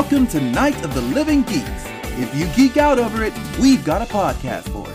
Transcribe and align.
Welcome 0.00 0.28
to 0.28 0.40
Night 0.40 0.80
of 0.84 0.94
the 0.94 1.00
Living 1.00 1.42
Geeks. 1.42 1.84
If 2.20 2.32
you 2.32 2.46
geek 2.54 2.76
out 2.76 3.00
over 3.00 3.24
it, 3.24 3.32
we've 3.58 3.84
got 3.84 4.00
a 4.00 4.04
podcast 4.04 4.68
for 4.68 4.88
it. 4.88 4.94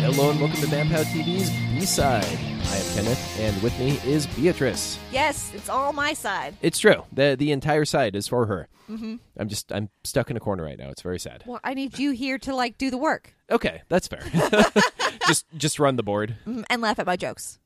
Hello 0.00 0.30
and 0.30 0.40
welcome 0.40 0.60
to 0.60 0.66
BamPow 0.66 1.02
TV's 1.04 1.50
B-Side. 1.78 2.24
I 2.24 2.76
am 2.76 2.94
Kenneth, 2.94 3.40
and 3.40 3.60
with 3.62 3.76
me 3.78 3.98
is 4.04 4.26
Beatrice. 4.28 4.98
Yes, 5.12 5.52
it's 5.54 5.68
all 5.68 5.92
my 5.92 6.12
side. 6.12 6.56
It's 6.62 6.78
true. 6.78 7.04
the 7.12 7.34
The 7.38 7.52
entire 7.52 7.84
side 7.84 8.14
is 8.14 8.28
for 8.28 8.46
her. 8.46 8.68
Mm-hmm. 8.88 9.16
I'm 9.36 9.48
just 9.48 9.72
I'm 9.72 9.90
stuck 10.04 10.30
in 10.30 10.36
a 10.36 10.40
corner 10.40 10.62
right 10.64 10.78
now. 10.78 10.90
It's 10.90 11.02
very 11.02 11.18
sad. 11.18 11.42
Well, 11.46 11.60
I 11.64 11.74
need 11.74 11.98
you 11.98 12.12
here 12.12 12.38
to 12.38 12.54
like 12.54 12.78
do 12.78 12.90
the 12.90 12.96
work 12.98 13.34
Okay, 13.50 13.82
that's 13.88 14.08
fair. 14.08 14.22
just 15.26 15.46
just 15.56 15.78
run 15.78 15.96
the 15.96 16.02
board. 16.02 16.36
mm, 16.46 16.64
and 16.70 16.82
laugh 16.82 16.98
at 16.98 17.06
my 17.06 17.16
jokes. 17.16 17.58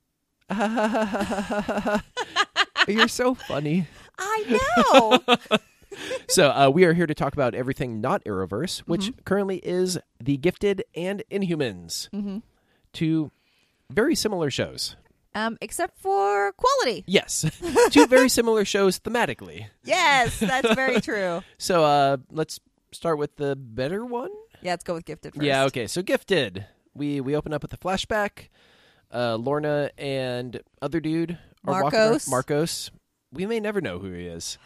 You're 2.88 3.08
so 3.08 3.34
funny. 3.34 3.86
I 4.18 4.60
know. 4.80 5.36
So 6.26 6.48
uh, 6.48 6.70
we 6.72 6.84
are 6.84 6.94
here 6.94 7.06
to 7.06 7.14
talk 7.14 7.34
about 7.34 7.54
everything 7.54 8.00
not 8.00 8.24
Arrowverse, 8.24 8.78
which 8.80 9.12
currently 9.26 9.58
is 9.58 9.98
The 10.20 10.38
Gifted 10.38 10.84
and 10.94 11.22
Inhumans. 11.30 12.08
Mm-hmm. 12.10 12.38
Two 12.94 13.30
very 13.90 14.14
similar 14.14 14.50
shows. 14.50 14.96
um, 15.34 15.58
except 15.60 15.98
for 15.98 16.52
quality. 16.52 17.04
Yes, 17.06 17.44
two 17.90 18.06
very 18.06 18.30
similar 18.30 18.64
shows 18.64 19.00
thematically. 19.00 19.66
Yes, 19.84 20.40
that's 20.40 20.72
very 20.74 20.98
true. 21.02 21.42
So 21.58 21.84
uh, 21.84 22.16
let's 22.30 22.58
start 22.92 23.18
with 23.18 23.36
the 23.36 23.54
better 23.54 24.06
one. 24.06 24.30
Yeah, 24.62 24.72
let's 24.72 24.84
go 24.84 24.94
with 24.94 25.04
gifted 25.04 25.34
first. 25.34 25.44
Yeah, 25.44 25.64
okay. 25.64 25.86
So 25.86 26.00
Gifted. 26.00 26.64
We 26.94 27.20
we 27.20 27.36
open 27.36 27.52
up 27.52 27.60
with 27.60 27.74
a 27.74 27.78
flashback. 27.78 28.48
Uh, 29.12 29.36
Lorna 29.36 29.90
and 29.98 30.60
other 30.80 31.00
dude 31.00 31.38
are 31.66 31.82
walking 31.82 31.98
around- 31.98 32.08
Marcos. 32.10 32.28
Marcos. 32.28 32.90
We 33.32 33.46
may 33.46 33.60
never 33.60 33.80
know 33.80 33.98
who 33.98 34.12
he 34.12 34.26
is. 34.26 34.58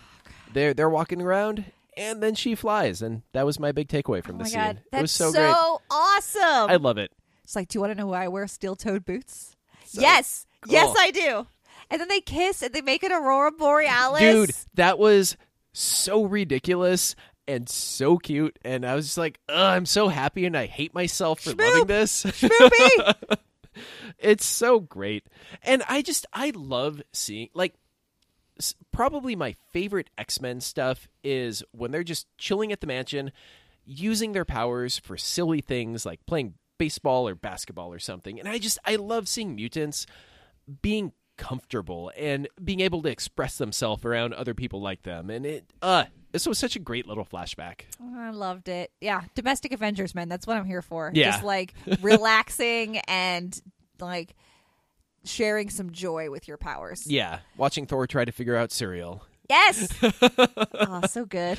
They're 0.52 0.74
they're 0.74 0.88
walking 0.90 1.20
around, 1.20 1.64
and 1.96 2.22
then 2.22 2.34
she 2.34 2.54
flies, 2.54 3.02
and 3.02 3.22
that 3.32 3.44
was 3.46 3.58
my 3.60 3.72
big 3.72 3.88
takeaway 3.88 4.22
from 4.24 4.36
Oh 4.36 4.38
the 4.38 4.44
my 4.44 4.48
scene. 4.50 4.58
god, 4.60 4.76
it 4.76 4.82
that's 4.92 5.02
was 5.02 5.12
so, 5.12 5.32
great. 5.32 5.54
awesome. 5.90 6.70
I 6.70 6.76
love 6.76 6.98
it. 6.98 7.10
it's 7.44 7.54
like, 7.56 7.68
do 7.68 7.76
you 7.76 7.80
want 7.80 7.92
to 7.92 7.98
know 7.98 8.06
why 8.08 8.24
I 8.24 8.28
wear 8.28 8.46
steel-toed 8.46 9.04
boots? 9.04 9.54
So 9.86 10.00
yes, 10.00 10.46
cool. 10.62 10.72
yes, 10.72 10.94
I 10.98 11.10
do. 11.10 11.46
And 11.90 12.00
then 12.00 12.08
they 12.08 12.20
kiss 12.20 12.62
and 12.62 12.72
they 12.74 12.80
make 12.80 13.02
an 13.04 13.12
aurora 13.12 13.52
borealis. 13.52 14.20
Dude, 14.20 14.50
that 14.74 14.98
was 14.98 15.36
so 15.72 16.24
ridiculous 16.24 17.14
and 17.46 17.68
so 17.68 18.16
cute, 18.18 18.58
and 18.64 18.84
I 18.84 18.94
was 18.96 19.06
just 19.06 19.18
like, 19.18 19.38
I'm 19.48 19.86
so 19.86 20.08
happy, 20.08 20.44
and 20.46 20.56
I 20.56 20.66
hate 20.66 20.94
myself 20.94 21.40
for 21.40 21.54
loving 21.54 21.86
this. 21.86 22.26
it's 24.18 24.46
so 24.46 24.80
great. 24.80 25.26
And 25.62 25.82
i 25.88 26.02
just 26.02 26.26
i 26.32 26.52
love 26.54 27.02
seeing 27.12 27.48
like 27.54 27.74
probably 28.90 29.36
my 29.36 29.54
favorite 29.72 30.08
x-men 30.16 30.60
stuff 30.60 31.08
is 31.22 31.62
when 31.72 31.90
they're 31.90 32.02
just 32.02 32.26
chilling 32.38 32.72
at 32.72 32.80
the 32.80 32.86
mansion 32.86 33.30
using 33.84 34.32
their 34.32 34.44
powers 34.44 34.98
for 34.98 35.16
silly 35.16 35.60
things 35.60 36.06
like 36.06 36.24
playing 36.26 36.54
baseball 36.78 37.28
or 37.28 37.34
basketball 37.34 37.92
or 37.92 37.98
something. 37.98 38.38
And 38.38 38.48
i 38.48 38.58
just 38.58 38.78
i 38.84 38.96
love 38.96 39.28
seeing 39.28 39.54
mutants 39.54 40.06
being 40.82 41.12
comfortable 41.36 42.10
and 42.16 42.48
being 42.62 42.80
able 42.80 43.02
to 43.02 43.08
express 43.08 43.58
themselves 43.58 44.04
around 44.04 44.34
other 44.34 44.54
people 44.54 44.80
like 44.80 45.02
them 45.02 45.30
and 45.30 45.44
it 45.46 45.64
uh 45.82 46.04
this 46.32 46.46
was 46.46 46.58
such 46.58 46.76
a 46.76 46.78
great 46.78 47.06
little 47.06 47.24
flashback 47.24 47.82
I 48.16 48.30
loved 48.30 48.68
it. 48.68 48.90
Yeah, 49.00 49.22
domestic 49.34 49.72
Avengers, 49.72 50.14
man. 50.14 50.28
That's 50.28 50.46
what 50.46 50.56
I'm 50.56 50.64
here 50.66 50.82
for. 50.82 51.10
Yeah. 51.14 51.30
Just 51.30 51.44
like 51.44 51.72
relaxing 52.02 52.98
and 53.08 53.58
like 54.00 54.34
sharing 55.24 55.70
some 55.70 55.92
joy 55.92 56.30
with 56.30 56.46
your 56.48 56.56
powers. 56.56 57.06
yeah 57.06 57.40
watching 57.56 57.86
thor 57.86 58.06
try 58.06 58.24
to 58.24 58.32
figure 58.32 58.56
out 58.56 58.70
cereal 58.70 59.22
Yes. 59.48 59.88
oh, 60.74 61.02
so 61.08 61.24
good. 61.24 61.58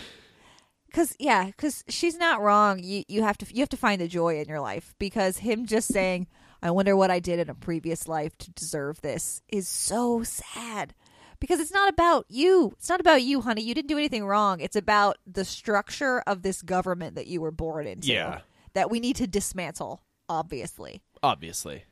Cause 0.93 1.15
yeah, 1.19 1.51
cause 1.57 1.83
she's 1.89 2.17
not 2.17 2.41
wrong. 2.41 2.79
You 2.81 3.03
you 3.07 3.21
have 3.23 3.37
to 3.39 3.45
you 3.53 3.61
have 3.61 3.69
to 3.69 3.77
find 3.77 4.01
the 4.01 4.07
joy 4.07 4.39
in 4.39 4.47
your 4.47 4.59
life 4.59 4.95
because 4.99 5.37
him 5.37 5.65
just 5.65 5.89
saying, 5.93 6.27
"I 6.61 6.71
wonder 6.71 6.95
what 6.95 7.11
I 7.11 7.19
did 7.19 7.39
in 7.39 7.49
a 7.49 7.55
previous 7.55 8.07
life 8.07 8.37
to 8.39 8.51
deserve 8.51 9.01
this," 9.01 9.41
is 9.47 9.67
so 9.67 10.23
sad. 10.23 10.93
Because 11.39 11.59
it's 11.59 11.71
not 11.71 11.87
about 11.89 12.25
you. 12.29 12.73
It's 12.77 12.89
not 12.89 12.99
about 12.99 13.21
you, 13.21 13.41
honey. 13.41 13.61
You 13.61 13.75
didn't 13.75 13.89
do 13.89 13.97
anything 13.99 14.25
wrong. 14.25 14.59
It's 14.59 14.75
about 14.75 15.17
the 15.27 15.45
structure 15.45 16.23
of 16.25 16.41
this 16.41 16.63
government 16.63 17.13
that 17.13 17.27
you 17.27 17.41
were 17.41 17.51
born 17.51 17.85
into. 17.85 18.07
Yeah. 18.07 18.39
That 18.73 18.89
we 18.89 18.99
need 18.99 19.17
to 19.17 19.27
dismantle. 19.27 20.01
Obviously. 20.29 21.01
obviously 21.23 21.85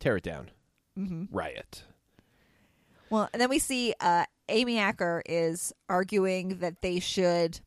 tear 0.00 0.16
it 0.16 0.22
down 0.24 0.50
Mm-hmm. 0.98 1.24
riot 1.34 1.84
Well, 3.10 3.30
and 3.32 3.40
then 3.40 3.48
we 3.48 3.58
see 3.58 3.94
uh, 4.00 4.24
Amy 4.48 4.78
Acker 4.78 5.22
is 5.24 5.72
arguing 5.88 6.58
that 6.58 6.82
they 6.82 6.98
should 7.00 7.60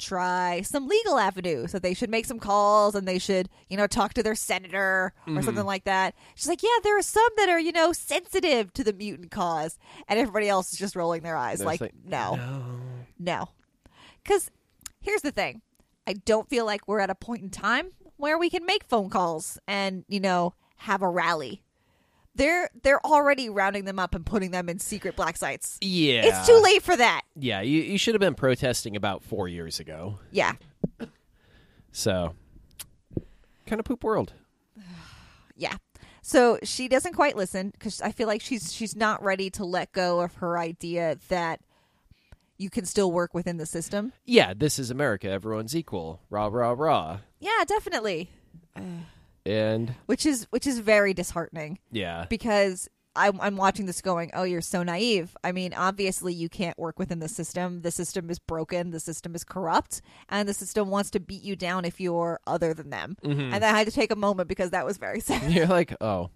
try 0.00 0.62
some 0.62 0.88
legal 0.88 1.18
avenues, 1.18 1.72
that 1.72 1.82
they 1.82 1.94
should 1.94 2.10
make 2.10 2.26
some 2.26 2.38
calls 2.38 2.94
and 2.94 3.06
they 3.06 3.18
should, 3.18 3.48
you 3.68 3.76
know, 3.76 3.86
talk 3.86 4.14
to 4.14 4.22
their 4.22 4.34
senator 4.34 4.78
or 4.80 5.14
Mm-hmm. 5.26 5.42
something 5.42 5.64
like 5.66 5.84
that. 5.84 6.14
She's 6.34 6.48
like, 6.48 6.62
yeah, 6.62 6.68
there 6.82 6.98
are 6.98 7.02
some 7.02 7.28
that 7.36 7.48
are, 7.48 7.60
you 7.60 7.72
know, 7.72 7.92
sensitive 7.92 8.72
to 8.74 8.82
the 8.84 8.92
mutant 8.92 9.30
cause. 9.30 9.78
And 10.08 10.18
everybody 10.18 10.48
else 10.48 10.72
is 10.72 10.78
just 10.78 10.96
rolling 10.96 11.22
their 11.22 11.36
eyes 11.36 11.58
They're 11.58 11.66
like, 11.66 11.80
just 11.80 11.92
no, 12.04 12.34
no 12.36 12.64
no. 13.18 13.48
Because 14.22 14.50
here's 15.00 15.22
the 15.22 15.30
thing 15.32 15.62
I 16.06 16.14
don't 16.14 16.48
feel 16.48 16.66
like 16.66 16.86
we're 16.88 17.00
at 17.00 17.10
a 17.10 17.14
point 17.14 17.42
in 17.42 17.50
time 17.50 17.92
where 18.16 18.38
we 18.38 18.50
can 18.50 18.66
make 18.66 18.84
phone 18.84 19.08
calls 19.10 19.58
and, 19.68 20.04
you 20.08 20.20
know, 20.20 20.54
have 20.76 21.02
a 21.02 21.08
rally. 21.08 21.62
They're 22.34 22.70
they're 22.82 23.04
already 23.04 23.48
rounding 23.48 23.84
them 23.84 23.98
up 23.98 24.14
and 24.14 24.24
putting 24.24 24.50
them 24.50 24.68
in 24.68 24.78
secret 24.78 25.16
black 25.16 25.36
sites. 25.36 25.78
Yeah. 25.80 26.22
It's 26.24 26.46
too 26.46 26.58
late 26.62 26.82
for 26.82 26.96
that. 26.96 27.22
Yeah, 27.36 27.60
you, 27.60 27.82
you 27.82 27.98
should 27.98 28.14
have 28.14 28.20
been 28.20 28.34
protesting 28.34 28.96
about 28.96 29.24
four 29.24 29.48
years 29.48 29.80
ago. 29.80 30.18
Yeah. 30.30 30.52
So, 31.92 32.34
kind 33.66 33.80
of 33.80 33.84
poop 33.84 34.04
world. 34.04 34.32
Yeah. 35.56 35.76
So 36.22 36.58
she 36.62 36.88
doesn't 36.88 37.12
quite 37.12 37.36
listen 37.36 37.70
because 37.70 38.00
I 38.00 38.12
feel 38.12 38.26
like 38.26 38.40
she's 38.40 38.72
she's 38.72 38.96
not 38.96 39.22
ready 39.22 39.50
to 39.50 39.64
let 39.64 39.92
go 39.92 40.20
of 40.20 40.36
her 40.36 40.56
idea 40.58 41.18
that 41.28 41.60
you 42.56 42.70
can 42.70 42.84
still 42.86 43.10
work 43.10 43.34
within 43.34 43.56
the 43.56 43.66
system. 43.66 44.12
Yeah, 44.24 44.54
this 44.54 44.78
is 44.78 44.90
America. 44.90 45.28
Everyone's 45.28 45.74
equal. 45.74 46.20
Rah, 46.30 46.46
rah, 46.46 46.74
rah. 46.76 47.18
Yeah, 47.40 47.64
definitely. 47.66 48.30
Uh, 48.76 48.80
And, 49.46 49.94
Which 50.06 50.26
is 50.26 50.46
which 50.50 50.66
is 50.66 50.78
very 50.80 51.14
disheartening. 51.14 51.78
yeah. 51.90 52.26
because 52.28 52.88
I'm, 53.16 53.40
I'm 53.40 53.56
watching 53.56 53.86
this 53.86 54.00
going, 54.02 54.30
oh, 54.34 54.44
you're 54.44 54.60
so 54.60 54.82
naive. 54.84 55.36
I 55.42 55.50
mean, 55.50 55.74
obviously, 55.74 56.32
you 56.32 56.48
can't 56.48 56.78
work 56.78 56.96
within 56.98 57.18
the 57.18 57.28
system. 57.28 57.82
The 57.82 57.90
system 57.90 58.30
is 58.30 58.38
broken. 58.38 58.90
The 58.90 59.00
system 59.00 59.34
is 59.34 59.42
corrupt. 59.42 60.00
And 60.28 60.48
the 60.48 60.54
system 60.54 60.90
wants 60.90 61.10
to 61.10 61.20
beat 61.20 61.42
you 61.42 61.56
down 61.56 61.84
if 61.84 62.00
you're 62.00 62.38
other 62.46 62.72
than 62.72 62.90
them. 62.90 63.16
Mm-hmm. 63.24 63.52
And 63.52 63.64
I 63.64 63.70
had 63.76 63.86
to 63.88 63.92
take 63.92 64.12
a 64.12 64.16
moment 64.16 64.48
because 64.48 64.70
that 64.70 64.86
was 64.86 64.96
very 64.96 65.18
sad. 65.28 65.50
You're 65.50 65.66
like, 65.66 65.94
oh. 66.00 66.30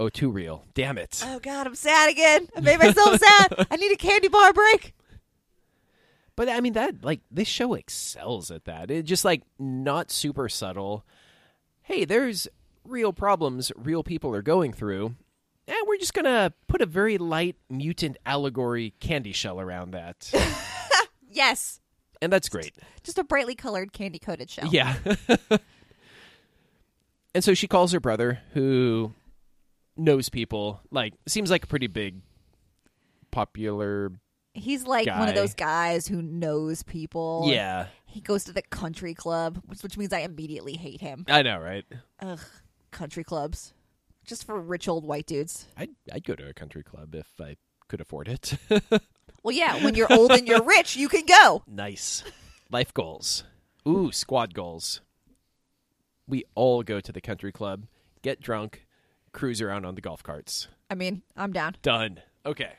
Oh, 0.00 0.08
too 0.08 0.30
real. 0.30 0.64
Damn 0.72 0.96
it. 0.96 1.22
Oh, 1.26 1.38
God, 1.38 1.66
I'm 1.66 1.74
sad 1.74 2.10
again. 2.10 2.48
I 2.56 2.60
made 2.60 2.78
myself 2.78 3.18
sad. 3.20 3.66
I 3.70 3.76
need 3.76 3.92
a 3.92 3.96
candy 3.96 4.28
bar 4.28 4.54
break. 4.54 4.94
But 6.36 6.48
I 6.48 6.60
mean 6.62 6.72
that 6.72 7.04
like 7.04 7.20
this 7.30 7.48
show 7.48 7.74
excels 7.74 8.50
at 8.50 8.64
that. 8.64 8.90
It 8.90 9.02
just 9.02 9.26
like 9.26 9.42
not 9.58 10.10
super 10.10 10.48
subtle. 10.48 11.04
Hey, 11.90 12.04
there's 12.04 12.46
real 12.84 13.12
problems 13.12 13.72
real 13.74 14.04
people 14.04 14.32
are 14.32 14.42
going 14.42 14.72
through. 14.72 15.16
And 15.66 15.76
we're 15.88 15.98
just 15.98 16.14
gonna 16.14 16.54
put 16.68 16.80
a 16.80 16.86
very 16.86 17.18
light 17.18 17.56
mutant 17.68 18.16
allegory 18.24 18.94
candy 19.00 19.32
shell 19.32 19.60
around 19.60 19.90
that. 19.90 20.30
Yes. 21.32 21.80
and 22.22 22.32
that's 22.32 22.48
great. 22.48 22.76
Just 23.02 23.18
a 23.18 23.24
brightly 23.24 23.56
colored 23.56 23.92
candy 23.92 24.20
coated 24.20 24.50
shell. 24.50 24.68
Yeah. 24.70 24.94
and 27.34 27.42
so 27.42 27.54
she 27.54 27.66
calls 27.66 27.90
her 27.90 28.00
brother 28.00 28.40
who 28.52 29.12
knows 29.96 30.28
people, 30.28 30.80
like 30.92 31.14
seems 31.26 31.50
like 31.50 31.64
a 31.64 31.66
pretty 31.66 31.88
big 31.88 32.20
popular 33.32 34.12
He's 34.54 34.84
like 34.84 35.06
one 35.06 35.28
of 35.28 35.36
those 35.36 35.54
guys 35.54 36.08
who 36.08 36.22
knows 36.22 36.82
people. 36.82 37.44
Yeah. 37.46 37.86
He 38.10 38.20
goes 38.20 38.44
to 38.44 38.52
the 38.52 38.62
country 38.62 39.14
club, 39.14 39.62
which, 39.66 39.82
which 39.82 39.96
means 39.96 40.12
I 40.12 40.20
immediately 40.20 40.74
hate 40.74 41.00
him. 41.00 41.24
I 41.28 41.42
know, 41.42 41.58
right? 41.58 41.84
Ugh, 42.20 42.40
country 42.90 43.24
clubs. 43.24 43.72
Just 44.26 44.44
for 44.44 44.60
rich 44.60 44.88
old 44.88 45.04
white 45.04 45.26
dudes. 45.26 45.66
I'd 45.76 45.90
I'd 46.12 46.24
go 46.24 46.34
to 46.34 46.48
a 46.48 46.52
country 46.52 46.82
club 46.82 47.14
if 47.14 47.40
I 47.40 47.56
could 47.88 48.00
afford 48.00 48.28
it. 48.28 48.54
Well, 49.42 49.56
yeah, 49.56 49.82
when 49.82 49.94
you're 49.94 50.12
old 50.12 50.32
and 50.32 50.46
you're 50.46 50.62
rich, 50.62 50.96
you 50.96 51.08
can 51.08 51.24
go. 51.24 51.62
Nice. 51.70 52.22
Life 52.70 52.92
goals. 52.92 53.44
Ooh, 53.88 54.12
squad 54.12 54.52
goals. 54.54 55.00
We 56.28 56.44
all 56.54 56.82
go 56.82 57.00
to 57.00 57.10
the 57.10 57.20
country 57.20 57.50
club, 57.50 57.86
get 58.22 58.40
drunk, 58.40 58.86
cruise 59.32 59.60
around 59.62 59.86
on 59.86 59.94
the 59.94 60.00
golf 60.00 60.22
carts. 60.22 60.68
I 60.90 60.94
mean, 60.94 61.22
I'm 61.36 61.52
down. 61.52 61.76
Done. 61.82 62.20
Okay. 62.44 62.72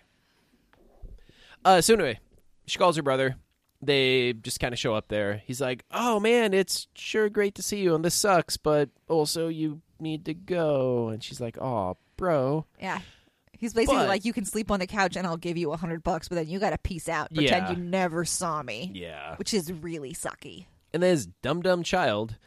Uh, 1.66 1.82
so 1.82 1.96
anyway, 1.96 2.20
she 2.68 2.78
calls 2.78 2.96
her 2.96 3.02
brother. 3.02 3.38
They 3.82 4.34
just 4.34 4.60
kind 4.60 4.74
of 4.74 4.80
show 4.80 4.94
up 4.94 5.08
there. 5.08 5.42
He's 5.46 5.60
like, 5.62 5.84
"Oh 5.92 6.20
man, 6.20 6.54
it's 6.54 6.88
sure 6.96 7.30
great 7.30 7.56
to 7.56 7.64
see 7.64 7.80
you, 7.82 7.96
and 7.96 8.06
this 8.06 8.14
sucks, 8.16 8.58
but 8.58 8.90
also 9.10 9.48
you 9.48 9.82
need 10.00 10.26
to 10.26 10.34
go." 10.34 11.10
And 11.10 11.24
she's 11.24 11.42
like, 11.42 11.58
"Oh, 11.60 11.98
bro." 12.18 12.66
Yeah. 12.80 13.00
He's 13.54 13.74
basically 13.74 13.98
But- 13.98 14.08
like, 14.08 14.26
you 14.26 14.34
can 14.34 14.46
sleep 14.46 14.72
on 14.72 14.80
the 14.80 14.88
couch 14.88 15.16
and 15.16 15.28
I'll 15.28 15.38
give 15.38 15.56
you 15.56 15.72
a 15.72 15.78
hundred 15.78 16.04
bucks, 16.04 16.28
but 16.28 16.34
then 16.36 16.48
you 16.48 16.58
got 16.58 16.72
to 16.72 16.80
peace 16.80 17.08
out, 17.08 17.32
pretend 17.32 17.68
Yeah. 17.68 17.72
you 17.72 17.78
never 17.78 18.26
saw 18.26 18.64
me, 18.64 18.90
Yeah. 18.94 19.36
which 19.36 19.54
is 19.54 19.72
really 19.72 20.14
sucky. 20.14 20.66
And 20.94 21.04
then 21.04 21.12
his 21.12 21.28
dumb 21.28 21.62
dumb 21.62 21.84
child 21.84 22.38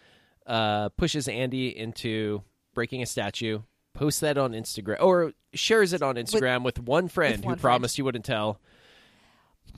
uh, 0.47 0.89
pushes 0.91 1.27
Andy 1.29 1.69
into 1.77 2.43
breaking 2.75 3.01
a 3.01 3.07
statue, 3.07 3.61
posts 3.95 4.21
that 4.21 4.37
on 4.37 4.53
Instagram, 4.53 5.01
or 5.01 5.33
shares 5.55 5.93
it 5.93 6.03
on 6.03 6.17
Instagram 6.17 6.65
with, 6.65 6.81
one 6.81 7.07
friend 7.09 7.37
who 7.37 7.47
one 7.47 7.55
friend. 7.55 7.61
promised 7.61 7.97
he 7.97 8.03
wouldn't 8.03 8.25
tell. 8.25 8.61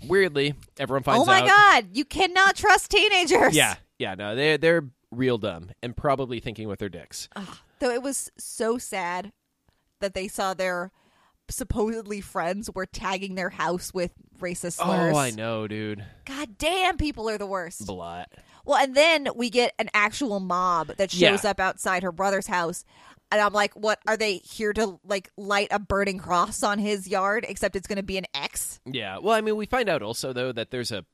Weirdly, 0.04 0.54
everyone 0.78 1.02
finds 1.02 1.22
oh 1.22 1.26
my 1.26 1.40
out. 1.40 1.46
god, 1.46 1.86
you 1.92 2.04
cannot 2.04 2.56
trust 2.56 2.90
teenagers. 2.90 3.54
Yeah, 3.56 3.76
yeah, 3.98 4.14
no, 4.14 4.34
they're 4.34 4.58
they're 4.58 4.84
real 5.10 5.38
dumb 5.38 5.70
and 5.82 5.96
probably 5.96 6.40
thinking 6.40 6.68
with 6.68 6.78
their 6.78 6.88
dicks. 6.88 7.28
Though 7.78 7.90
it 7.90 8.02
was 8.02 8.30
so 8.36 8.78
sad 8.78 9.32
that 10.00 10.14
they 10.14 10.28
saw 10.28 10.54
their 10.54 10.92
supposedly 11.48 12.20
friends 12.20 12.70
were 12.74 12.86
tagging 12.86 13.34
their 13.34 13.50
house 13.50 13.94
with 13.94 14.12
racist 14.40 14.78
oh, 14.80 14.86
slurs. 14.86 15.14
Oh, 15.14 15.18
I 15.18 15.30
know, 15.30 15.68
dude. 15.68 16.04
God 16.24 16.58
damn, 16.58 16.96
people 16.96 17.28
are 17.28 17.38
the 17.38 17.46
worst. 17.46 17.86
Blat. 17.86 18.32
Well, 18.64 18.78
and 18.78 18.94
then 18.96 19.28
we 19.36 19.48
get 19.48 19.72
an 19.78 19.88
actual 19.94 20.40
mob 20.40 20.96
that 20.96 21.12
shows 21.12 21.44
Yeah. 21.44 21.50
up 21.50 21.60
outside 21.60 22.02
her 22.02 22.12
brother's 22.12 22.48
house. 22.48 22.84
And 23.32 23.40
I'm 23.40 23.52
like, 23.52 23.74
what 23.74 23.98
are 24.06 24.16
they 24.16 24.36
here 24.38 24.72
to 24.74 25.00
like 25.04 25.30
light 25.36 25.68
a 25.72 25.78
burning 25.78 26.18
cross 26.18 26.62
on 26.62 26.78
his 26.78 27.08
yard? 27.08 27.44
Except 27.48 27.74
it's 27.76 27.86
going 27.88 27.96
to 27.96 28.02
be 28.04 28.18
an 28.18 28.26
X 28.34 28.80
Yeah. 28.86 29.18
Well, 29.18 29.34
I 29.34 29.40
mean, 29.40 29.56
we 29.56 29.66
find 29.66 29.88
out 29.88 30.02
also 30.02 30.32
though 30.32 30.52
that 30.52 30.70
there's 30.70 30.92
a 30.92 31.04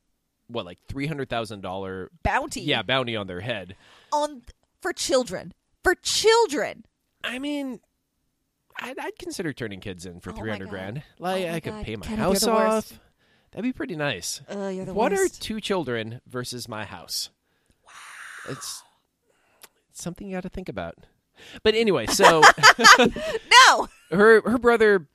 what 0.49 0.67
like 0.67 0.79
three 0.88 1.06
hundred 1.06 1.31
thousand 1.31 1.62
dollar 1.62 2.11
bounty. 2.23 2.61
yeah 2.61 2.82
bounty 2.82 3.17
on 3.17 3.26
their 3.26 3.41
head. 3.41 3.76
on 4.12 4.43
for 4.82 4.93
children. 4.93 5.55
For 5.82 5.94
children. 5.94 6.85
I 7.25 7.38
mean, 7.38 7.81
I'd, 8.79 8.99
I'd 8.99 9.19
consider 9.19 9.53
turning 9.55 9.81
kids 9.81 10.05
in 10.05 10.20
for 10.20 10.31
Oh 10.32 10.35
three 10.37 10.50
hundred 10.50 10.69
grand. 10.69 11.03
Like 11.19 11.47
Oh 11.47 11.53
I 11.55 11.61
could 11.61 11.73
God. 11.73 11.85
pay 11.87 11.97
my 11.97 12.05
Kenneth, 12.05 12.19
house 12.20 12.47
worst. 12.47 12.93
off. 12.93 13.00
That'd 13.53 13.62
be 13.64 13.73
pretty 13.73 13.97
nice. 13.97 14.43
Uh, 14.55 14.69
you're 14.69 14.85
the 14.85 14.93
what 14.94 15.12
worst. 15.12 15.38
are 15.38 15.43
two 15.43 15.61
children 15.61 16.20
versus 16.26 16.69
my 16.69 16.85
house? 16.85 17.31
Wow. 17.87 18.53
It's, 18.53 18.82
it's 19.91 20.03
something 20.03 20.26
you 20.26 20.37
got 20.37 20.43
to 20.43 20.49
think 20.49 20.69
about. 20.69 20.97
But 21.62 21.75
anyway, 21.75 22.06
so 22.06 22.43
no. 22.99 23.88
her 24.11 24.40
her 24.49 24.58
brother, 24.58 25.08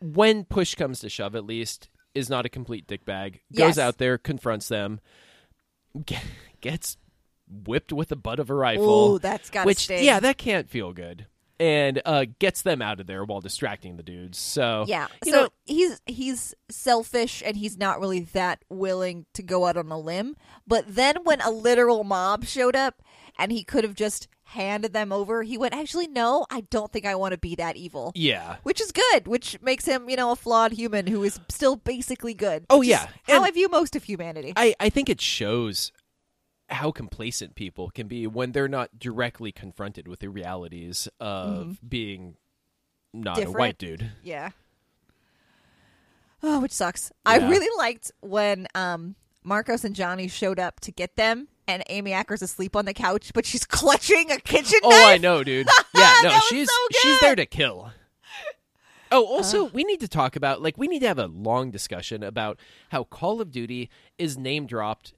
when 0.00 0.44
push 0.44 0.74
comes 0.74 1.00
to 1.00 1.08
shove, 1.08 1.34
at 1.34 1.44
least 1.44 1.88
is 2.14 2.30
not 2.30 2.46
a 2.46 2.48
complete 2.48 2.86
dickbag. 2.86 3.40
Yes. 3.50 3.68
Goes 3.68 3.78
out 3.78 3.98
there, 3.98 4.18
confronts 4.18 4.68
them, 4.68 5.00
ge- 6.04 6.14
gets 6.60 6.96
whipped 7.48 7.92
with 7.92 8.08
the 8.08 8.16
butt 8.16 8.38
of 8.40 8.50
a 8.50 8.54
rifle. 8.54 9.14
Ooh, 9.14 9.18
that's 9.18 9.50
gotta 9.50 9.66
which 9.66 9.78
sting. 9.84 10.04
yeah, 10.04 10.20
that 10.20 10.38
can't 10.38 10.68
feel 10.68 10.92
good. 10.92 11.26
And 11.58 12.02
uh, 12.04 12.26
gets 12.38 12.60
them 12.60 12.82
out 12.82 13.00
of 13.00 13.06
there 13.06 13.24
while 13.24 13.40
distracting 13.40 13.96
the 13.96 14.02
dudes. 14.02 14.36
So 14.36 14.84
Yeah. 14.88 15.06
you 15.24 15.32
so 15.32 15.42
know, 15.44 15.48
he's 15.64 16.02
he's 16.04 16.54
selfish 16.68 17.42
and 17.46 17.56
he's 17.56 17.78
not 17.78 17.98
really 17.98 18.20
that 18.20 18.62
willing 18.68 19.24
to 19.32 19.42
go 19.42 19.64
out 19.64 19.78
on 19.78 19.90
a 19.90 19.98
limb. 19.98 20.36
But 20.66 20.84
then 20.86 21.16
when 21.24 21.40
a 21.40 21.50
literal 21.50 22.04
mob 22.04 22.44
showed 22.44 22.76
up 22.76 23.00
and 23.38 23.52
he 23.52 23.64
could 23.64 23.84
have 23.84 23.94
just 23.94 24.28
handed 24.50 24.92
them 24.92 25.12
over, 25.12 25.42
he 25.42 25.58
went, 25.58 25.74
"Actually, 25.74 26.06
no, 26.06 26.46
I 26.50 26.62
don't 26.62 26.92
think 26.92 27.04
I 27.04 27.14
want 27.14 27.32
to 27.32 27.38
be 27.38 27.54
that 27.56 27.76
evil." 27.76 28.12
yeah, 28.14 28.56
Which 28.62 28.80
is 28.80 28.92
good, 28.92 29.26
which 29.26 29.60
makes 29.60 29.84
him, 29.86 30.08
you 30.08 30.16
know, 30.16 30.30
a 30.30 30.36
flawed 30.36 30.72
human 30.72 31.06
who 31.06 31.22
is 31.24 31.38
still 31.48 31.76
basically 31.76 32.32
good. 32.34 32.64
Oh, 32.70 32.80
yeah. 32.82 33.08
how 33.24 33.36
And- 33.36 33.44
I 33.44 33.50
view 33.50 33.68
most 33.68 33.96
of 33.96 34.04
humanity. 34.04 34.52
I, 34.56 34.74
I 34.80 34.88
think 34.88 35.08
it 35.08 35.20
shows 35.20 35.92
how 36.68 36.90
complacent 36.90 37.54
people 37.54 37.90
can 37.90 38.08
be 38.08 38.26
when 38.26 38.52
they're 38.52 38.66
not 38.68 38.98
directly 38.98 39.52
confronted 39.52 40.08
with 40.08 40.20
the 40.20 40.28
realities 40.28 41.08
of 41.20 41.78
being 41.88 42.36
not 43.12 43.38
a 43.38 43.50
white 43.50 43.78
dude. 43.78 44.10
Yeah. 44.22 44.50
Oh, 46.42 46.60
which 46.60 46.72
sucks. 46.72 47.10
I 47.24 47.38
really 47.48 47.68
liked 47.78 48.12
when 48.20 48.66
um 48.74 49.16
Marcos 49.42 49.84
and 49.84 49.94
Johnny 49.94 50.28
showed 50.28 50.58
up 50.58 50.80
to 50.80 50.92
get 50.92 51.16
them 51.16 51.48
and 51.68 51.82
Amy 51.88 52.12
Acker's 52.12 52.42
asleep 52.42 52.76
on 52.76 52.84
the 52.84 52.94
couch, 52.94 53.32
but 53.34 53.44
she's 53.46 53.64
clutching 53.66 54.30
a 54.30 54.38
kitchen 54.38 54.80
Oh, 54.82 54.88
knife. 54.90 54.98
Oh, 55.02 55.06
I 55.08 55.18
know, 55.18 55.42
dude. 55.44 55.68
Yeah, 55.94 56.14
no, 56.22 56.38
she's 56.48 56.68
so 56.68 56.76
she's 57.00 57.20
there 57.20 57.34
to 57.36 57.46
kill. 57.46 57.90
Oh, 59.10 59.24
also, 59.24 59.64
we 59.66 59.84
need 59.84 60.00
to 60.00 60.08
talk 60.08 60.36
about 60.36 60.60
like 60.60 60.76
we 60.76 60.88
need 60.88 60.98
to 61.00 61.06
have 61.08 61.18
a 61.18 61.26
long 61.26 61.70
discussion 61.70 62.22
about 62.22 62.58
how 62.90 63.04
Call 63.04 63.40
of 63.40 63.50
Duty 63.50 63.88
is 64.18 64.36
name 64.36 64.66
dropped 64.66 65.14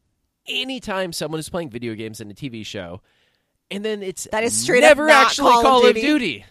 anytime 0.47 1.13
someone 1.13 1.41
is 1.41 1.49
playing 1.49 1.71
video 1.71 1.95
games 1.95 2.21
in 2.21 2.31
a 2.31 2.35
TV 2.35 2.65
show, 2.65 3.01
and 3.71 3.85
then 3.85 4.03
it's 4.03 4.29
That 4.31 4.45
is 4.45 4.53
straight 4.57 4.85
up 4.85 4.91
never 4.91 5.07
not 5.09 5.27
actually 5.27 5.51
Call 5.51 5.59
of 5.61 5.65
Call 5.65 5.87
of 5.87 5.95
Duty. 5.95 6.07
Duty. 6.07 6.45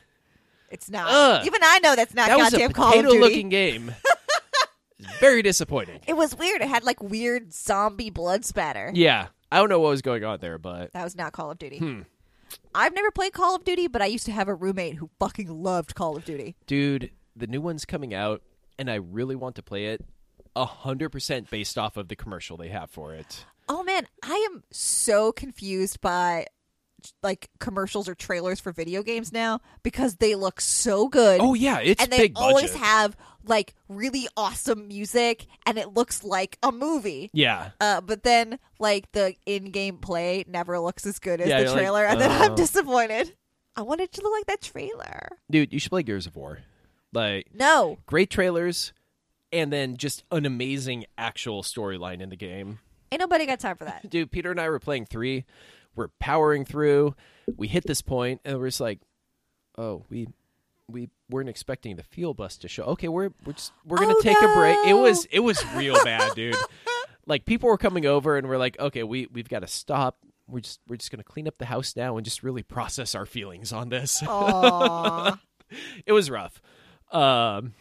It's 0.72 0.90
not. 0.90 1.08
Ugh. 1.10 1.46
Even 1.46 1.62
I 1.64 1.80
know 1.80 1.96
that's 1.96 2.14
not 2.14 2.28
That 2.28 2.38
was 2.38 2.48
a 2.54 2.58
goddamn 2.58 2.74
Call 2.74 2.88
of 2.90 2.94
Duty. 2.96 3.08
potato-looking 3.08 3.50
game. 3.50 3.96
Very 5.20 5.42
disappointing. 5.44 6.02
It 6.08 6.18
was 6.18 6.36
weird. 6.36 6.62
It 6.62 6.68
had 6.68 6.84
like 6.84 7.02
weird 7.02 7.54
zombie 7.54 8.10
blood 8.10 8.44
spatter. 8.46 8.92
Yeah, 8.94 9.28
I 9.52 9.58
don't 9.58 9.70
know 9.70 9.80
what 9.80 9.90
was 9.90 10.02
going 10.02 10.24
on 10.24 10.40
there, 10.40 10.58
but 10.58 10.92
That 10.94 11.04
was 11.04 11.16
not 11.16 11.32
Call 11.34 11.52
of 11.52 11.60
Duty. 11.60 11.78
Hmm. 11.78 12.02
I've 12.74 12.94
never 12.94 13.12
played 13.12 13.34
Call 13.34 13.56
of 13.56 13.64
Duty, 13.64 13.88
but 13.88 14.02
I 14.02 14.06
used 14.06 14.26
to 14.26 14.32
have 14.32 14.48
a 14.48 14.54
roommate 14.56 14.96
who 14.96 15.10
fucking 15.20 15.50
loved 15.50 15.96
Call 15.96 16.16
of 16.18 16.26
Duty. 16.26 16.56
dude, 16.66 17.12
the 17.36 17.48
new 17.48 17.62
one's 17.62 17.86
coming 17.86 18.14
out, 18.14 18.42
and 18.80 18.90
I 18.90 18.96
really 18.96 19.36
want 19.36 19.56
to 19.56 19.64
play 19.64 19.88
it. 19.88 20.04
A 20.56 20.66
hundred 20.66 21.10
percent 21.12 21.50
based 21.52 21.78
off 21.78 21.98
of 21.98 22.08
the 22.08 22.16
commercial 22.16 22.58
they 22.58 22.70
have 22.70 22.90
for 22.90 23.14
it. 23.14 23.46
Oh 23.70 23.84
man, 23.84 24.08
I 24.24 24.48
am 24.52 24.64
so 24.72 25.32
confused 25.32 26.02
by 26.02 26.48
like 27.24 27.50
commercials 27.60 28.08
or 28.10 28.16
trailers 28.16 28.60
for 28.60 28.72
video 28.72 29.04
games 29.04 29.32
now 29.32 29.60
because 29.84 30.16
they 30.18 30.36
look 30.36 30.60
so 30.62 31.08
good. 31.08 31.40
Oh 31.42 31.54
yeah, 31.54 31.80
it's 31.80 32.02
and 32.02 32.12
they 32.12 32.18
big 32.18 32.34
budget. 32.34 32.48
always 32.50 32.74
have 32.76 33.16
like 33.46 33.74
really 33.88 34.28
awesome 34.36 34.88
music 34.88 35.46
and 35.66 35.78
it 35.78 35.94
looks 35.94 36.24
like 36.24 36.58
a 36.64 36.72
movie. 36.72 37.30
yeah, 37.34 37.70
Uh, 37.80 38.02
but 38.02 38.24
then 38.24 38.60
like 38.80 39.12
the 39.14 39.36
in-game 39.46 39.98
play 39.98 40.44
never 40.48 40.80
looks 40.80 41.06
as 41.06 41.18
good 41.20 41.40
as 41.42 41.48
Yeah, 41.48 41.58
the 41.58 41.64
you're 41.64 41.72
like, 41.72 41.80
trailer 41.80 42.06
and 42.06 42.20
then 42.20 42.30
I'm 42.32 42.52
oh. 42.52 42.56
disappointed. 42.56 43.34
I 43.76 43.84
wanted 43.84 44.12
to 44.12 44.22
look 44.22 44.34
like 44.34 44.46
that 44.48 44.62
trailer. 44.62 45.30
dude, 45.50 45.72
you 45.72 45.80
should 45.80 45.92
play 45.92 46.04
Gears 46.04 46.26
of 46.28 46.36
War. 46.36 46.60
Like 47.14 47.48
No. 47.54 48.00
great 48.06 48.30
trailers, 48.30 48.92
and 49.54 49.72
then 49.72 49.96
just 49.96 50.24
an 50.32 50.46
amazing 50.46 51.06
actual 51.18 51.64
storyline 51.64 52.20
in 52.22 52.30
the 52.30 52.36
game. 52.36 52.80
Ain't 53.14 53.22
nobody 53.22 53.46
got 53.46 53.62
time 53.62 53.78
for 53.78 53.86
that. 53.86 54.10
Dude, 54.10 54.30
Peter 54.32 54.52
and 54.52 54.60
I 54.60 54.68
were 54.68 54.80
playing 54.80 55.06
three. 55.06 55.46
We're 55.98 56.08
powering 56.20 56.64
through. 56.64 57.16
We 57.58 57.68
hit 57.68 57.86
this 57.86 58.02
point, 58.02 58.40
and 58.46 58.58
we're 58.60 58.68
just 58.68 58.80
like, 58.80 59.00
"Oh, 59.78 60.06
we 60.10 60.28
we 60.88 61.10
weren't 61.30 61.50
expecting 61.50 61.96
the 61.98 62.04
fuel 62.04 62.34
bus 62.34 62.58
to 62.60 62.68
show." 62.68 62.84
Okay, 62.84 63.08
we're 63.08 63.32
we're 63.46 63.54
just 63.54 63.74
we're 63.86 63.98
gonna 63.98 64.14
Oh, 64.16 64.22
take 64.22 64.38
a 64.42 64.54
break. 64.54 64.78
It 64.88 64.94
was 64.94 65.26
it 65.32 65.40
was 65.40 65.62
real 65.76 66.02
bad, 66.04 66.34
dude. 66.36 66.56
Like 67.30 67.44
people 67.44 67.68
were 67.68 67.78
coming 67.78 68.06
over, 68.06 68.38
and 68.38 68.48
we're 68.48 68.58
like, 68.58 68.80
"Okay, 68.80 69.04
we 69.04 69.28
we've 69.34 69.50
got 69.50 69.60
to 69.60 69.68
stop. 69.68 70.18
We're 70.48 70.62
just 70.62 70.80
we're 70.88 70.96
just 70.96 71.12
gonna 71.12 71.26
clean 71.26 71.46
up 71.46 71.58
the 71.58 71.66
house 71.66 71.94
now 71.94 72.16
and 72.16 72.24
just 72.24 72.42
really 72.42 72.64
process 72.64 73.16
our 73.16 73.26
feelings 73.26 73.74
on 73.74 73.90
this." 73.90 74.24
It 76.06 76.14
was 76.14 76.30
rough. 76.30 76.62
Um, 77.12 77.74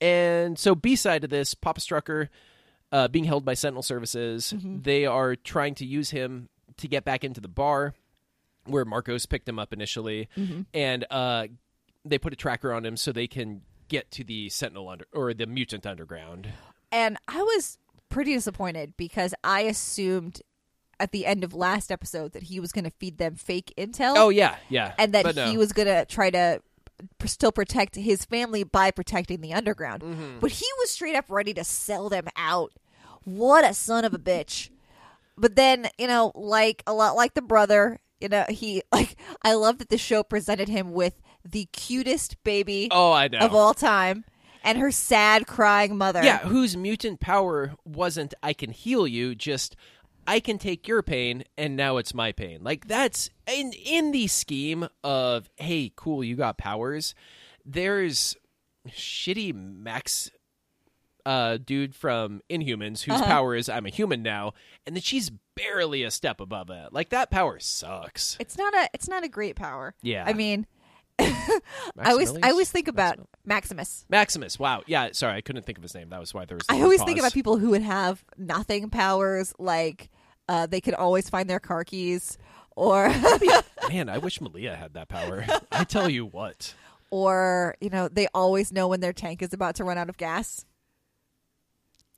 and 0.00 0.58
so 0.58 0.74
B 0.76 0.94
side 0.94 1.24
of 1.24 1.30
this, 1.30 1.54
Papa 1.54 1.80
Strucker, 1.80 2.28
uh, 2.92 3.08
being 3.08 3.24
held 3.24 3.44
by 3.44 3.54
Sentinel 3.54 3.82
Services, 3.82 4.54
they 4.62 5.06
are 5.06 5.36
trying 5.36 5.74
to 5.76 5.86
use 5.86 6.10
him 6.10 6.48
to 6.78 6.88
get 6.88 7.04
back 7.04 7.24
into 7.24 7.40
the 7.40 7.48
bar 7.48 7.94
where 8.66 8.84
Marcos 8.84 9.26
picked 9.26 9.48
him 9.48 9.58
up 9.58 9.72
initially, 9.72 10.28
and 10.74 11.04
uh, 11.10 11.46
they 12.04 12.18
put 12.18 12.32
a 12.32 12.36
tracker 12.36 12.72
on 12.72 12.84
him 12.84 12.96
so 12.96 13.12
they 13.12 13.26
can 13.26 13.62
get 13.88 14.10
to 14.10 14.24
the 14.24 14.48
Sentinel 14.48 14.88
under 14.88 15.06
or 15.12 15.32
the 15.32 15.46
Mutant 15.46 15.86
Underground. 15.86 16.48
and 16.90 17.16
I 17.28 17.42
was 17.42 17.78
pretty 18.08 18.34
disappointed 18.34 18.96
because 18.96 19.34
I 19.44 19.62
assumed 19.62 20.42
at 20.98 21.12
the 21.12 21.26
end 21.26 21.44
of 21.44 21.54
last 21.54 21.92
episode 21.92 22.32
that 22.32 22.44
he 22.44 22.58
was 22.58 22.72
going 22.72 22.84
to 22.84 22.90
feed 22.90 23.18
them 23.18 23.34
fake 23.36 23.72
intel. 23.76 24.14
Oh 24.16 24.28
yeah, 24.30 24.56
yeah, 24.68 24.94
and 24.98 25.12
that 25.12 25.36
no. 25.36 25.50
he 25.50 25.56
was 25.56 25.72
going 25.72 25.88
to 25.88 26.04
try 26.06 26.30
to 26.30 26.60
still 27.24 27.52
protect 27.52 27.96
his 27.96 28.24
family 28.24 28.62
by 28.64 28.90
protecting 28.90 29.40
the 29.40 29.52
underground. 29.54 30.02
Mm-hmm. 30.02 30.38
But 30.40 30.52
he 30.52 30.66
was 30.78 30.90
straight 30.90 31.16
up 31.16 31.26
ready 31.28 31.52
to 31.54 31.64
sell 31.64 32.08
them 32.08 32.26
out. 32.36 32.72
What 33.24 33.64
a 33.64 33.74
son 33.74 34.04
of 34.04 34.14
a 34.14 34.18
bitch. 34.18 34.70
But 35.36 35.56
then, 35.56 35.88
you 35.98 36.06
know, 36.06 36.32
like 36.34 36.82
a 36.86 36.94
lot 36.94 37.16
like 37.16 37.34
the 37.34 37.42
brother, 37.42 38.00
you 38.20 38.28
know, 38.28 38.44
he 38.48 38.82
like 38.92 39.16
I 39.42 39.54
love 39.54 39.78
that 39.78 39.90
the 39.90 39.98
show 39.98 40.22
presented 40.22 40.68
him 40.68 40.92
with 40.92 41.20
the 41.44 41.66
cutest 41.72 42.42
baby 42.44 42.88
Oh, 42.90 43.12
I 43.12 43.28
know. 43.28 43.38
of 43.38 43.54
all 43.54 43.74
time 43.74 44.24
and 44.64 44.78
her 44.78 44.90
sad 44.90 45.46
crying 45.46 45.96
mother. 45.96 46.22
Yeah, 46.24 46.38
whose 46.38 46.76
mutant 46.76 47.20
power 47.20 47.74
wasn't 47.84 48.34
I 48.42 48.52
can 48.52 48.70
heal 48.70 49.06
you, 49.06 49.34
just 49.34 49.76
I 50.26 50.40
can 50.40 50.58
take 50.58 50.88
your 50.88 51.02
pain 51.02 51.44
and 51.56 51.76
now 51.76 51.96
it's 51.96 52.14
my 52.14 52.32
pain. 52.32 52.62
Like 52.62 52.86
that's 52.88 53.30
in 53.46 53.72
in 53.72 54.12
the 54.12 54.26
scheme 54.26 54.88
of 55.04 55.48
hey, 55.56 55.92
cool, 55.96 56.24
you 56.24 56.36
got 56.36 56.58
powers. 56.58 57.14
There's 57.64 58.36
shitty 58.88 59.54
Max 59.54 60.30
uh 61.24 61.58
dude 61.58 61.94
from 61.94 62.40
Inhumans 62.48 63.02
whose 63.02 63.20
power 63.20 63.54
is 63.54 63.68
I'm 63.68 63.86
a 63.86 63.90
human 63.90 64.22
now, 64.22 64.52
and 64.86 64.94
then 64.94 65.02
she's 65.02 65.30
barely 65.56 66.02
a 66.04 66.10
step 66.10 66.40
above 66.40 66.70
it. 66.70 66.92
Like 66.92 67.08
that 67.10 67.30
power 67.30 67.58
sucks. 67.58 68.36
It's 68.38 68.56
not 68.56 68.74
a 68.74 68.88
it's 68.94 69.08
not 69.08 69.24
a 69.24 69.28
great 69.28 69.56
power. 69.56 69.94
Yeah. 70.02 70.24
I 70.26 70.32
mean, 70.34 70.66
I 71.18 71.60
always 72.04 72.32
I 72.42 72.50
always 72.50 72.70
think 72.70 72.88
about 72.88 73.18
Maximus. 73.44 74.04
Maximus. 74.08 74.58
Wow. 74.58 74.82
Yeah. 74.86 75.08
Sorry, 75.12 75.34
I 75.34 75.40
couldn't 75.40 75.64
think 75.64 75.78
of 75.78 75.82
his 75.82 75.94
name. 75.94 76.10
That 76.10 76.20
was 76.20 76.34
why 76.34 76.44
there 76.44 76.56
was. 76.56 76.66
I 76.68 76.82
always 76.82 77.02
think 77.02 77.18
about 77.18 77.32
people 77.32 77.56
who 77.58 77.70
would 77.70 77.82
have 77.82 78.22
nothing 78.36 78.90
powers, 78.90 79.54
like 79.58 80.10
uh, 80.48 80.66
they 80.66 80.80
could 80.80 80.94
always 80.94 81.28
find 81.28 81.48
their 81.48 81.60
car 81.60 81.84
keys, 81.84 82.38
or 82.74 83.08
Man, 83.88 84.08
I 84.08 84.18
wish 84.18 84.40
Malia 84.40 84.76
had 84.76 84.94
that 84.94 85.08
power. 85.08 85.44
I 85.72 85.84
tell 85.84 86.08
you 86.08 86.26
what. 86.26 86.74
or 87.10 87.76
you 87.80 87.90
know 87.90 88.08
they 88.08 88.28
always 88.34 88.72
know 88.72 88.88
when 88.88 89.00
their 89.00 89.12
tank 89.12 89.42
is 89.42 89.52
about 89.52 89.76
to 89.76 89.84
run 89.84 89.98
out 89.98 90.08
of 90.08 90.16
gas. 90.16 90.64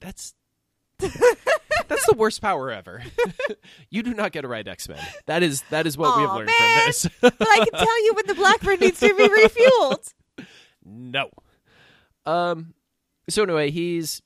That's 0.00 0.34
that's 0.98 2.06
the 2.06 2.14
worst 2.16 2.42
power 2.42 2.70
ever. 2.70 3.02
you 3.90 4.02
do 4.02 4.14
not 4.14 4.32
get 4.32 4.44
a 4.44 4.48
right 4.48 4.66
X 4.66 4.88
Men. 4.88 4.98
That 5.26 5.42
is 5.42 5.62
that 5.70 5.86
is 5.86 5.96
what 5.96 6.16
we 6.16 6.22
have 6.22 6.34
learned 6.34 6.50
man. 6.58 6.78
from 6.78 6.86
this. 6.86 7.08
But 7.20 7.34
I 7.40 7.64
can 7.64 7.72
tell 7.72 8.04
you 8.04 8.14
when 8.14 8.26
the 8.26 8.34
Blackbird 8.34 8.80
needs 8.80 9.00
to 9.00 9.14
be 9.14 9.28
refueled. 9.28 10.14
no. 10.84 11.30
Um. 12.26 12.74
So 13.28 13.42
anyway, 13.42 13.70
he's 13.70 14.22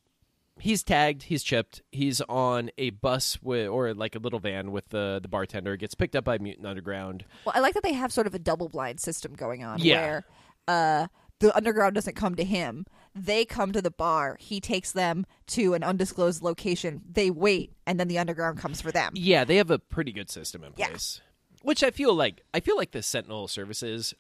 he's 0.59 0.83
tagged. 0.83 1.25
He's 1.25 1.43
chipped. 1.43 1.83
He's 1.91 2.21
on 2.23 2.71
a 2.79 2.91
bus 2.91 3.39
with 3.43 3.69
or 3.69 3.95
like 3.95 4.15
a 4.15 4.19
little 4.19 4.39
van 4.39 4.73
with 4.73 4.89
the 4.91 5.19
the 5.23 5.29
bartender. 5.29 5.77
Gets 5.77 5.95
picked 5.95 6.17
up 6.17 6.25
by 6.25 6.39
Mutant 6.39 6.67
Underground. 6.67 7.25
Well, 7.45 7.55
I 7.57 7.61
like 7.61 7.75
that 7.75 7.83
they 7.83 7.93
have 7.95 8.13
sort 8.13 8.27
of 8.27 8.35
a 8.35 8.39
double 8.39 8.69
blind 8.69 9.01
system 9.01 9.35
going 9.35 9.65
on 9.65 9.79
Yeah. 9.81 10.01
where 10.03 10.25
uh, 10.69 11.07
the 11.41 11.55
underground 11.57 11.95
doesn't 11.97 12.15
come 12.15 12.35
to 12.37 12.45
him. 12.45 12.87
They 13.15 13.45
come 13.45 13.73
to 13.73 13.83
the 13.83 13.91
bar. 13.91 14.37
He 14.41 14.61
takes 14.61 14.93
them 14.93 15.27
to 15.49 15.75
an 15.75 15.83
undisclosed 15.83 16.41
location. 16.43 17.03
They 17.11 17.31
wait, 17.31 17.73
and 17.87 17.99
then 18.01 18.09
the 18.09 18.19
underground 18.19 18.59
comes 18.59 18.81
for 18.81 18.91
them. 18.93 19.13
Yeah, 19.15 19.45
they 19.45 19.57
have 19.57 19.71
a 19.71 19.79
pretty 19.79 20.13
good 20.13 20.31
system 20.31 20.63
in 20.65 20.73
Yeah. 20.77 20.89
place. 20.89 21.21
Which 21.63 21.83
I 21.85 21.91
feel 21.91 22.15
like 22.15 22.43
I 22.55 22.61
feel 22.61 22.77
like 22.77 22.93
the 22.93 23.03
Sentinel 23.03 23.47
services 23.49 24.15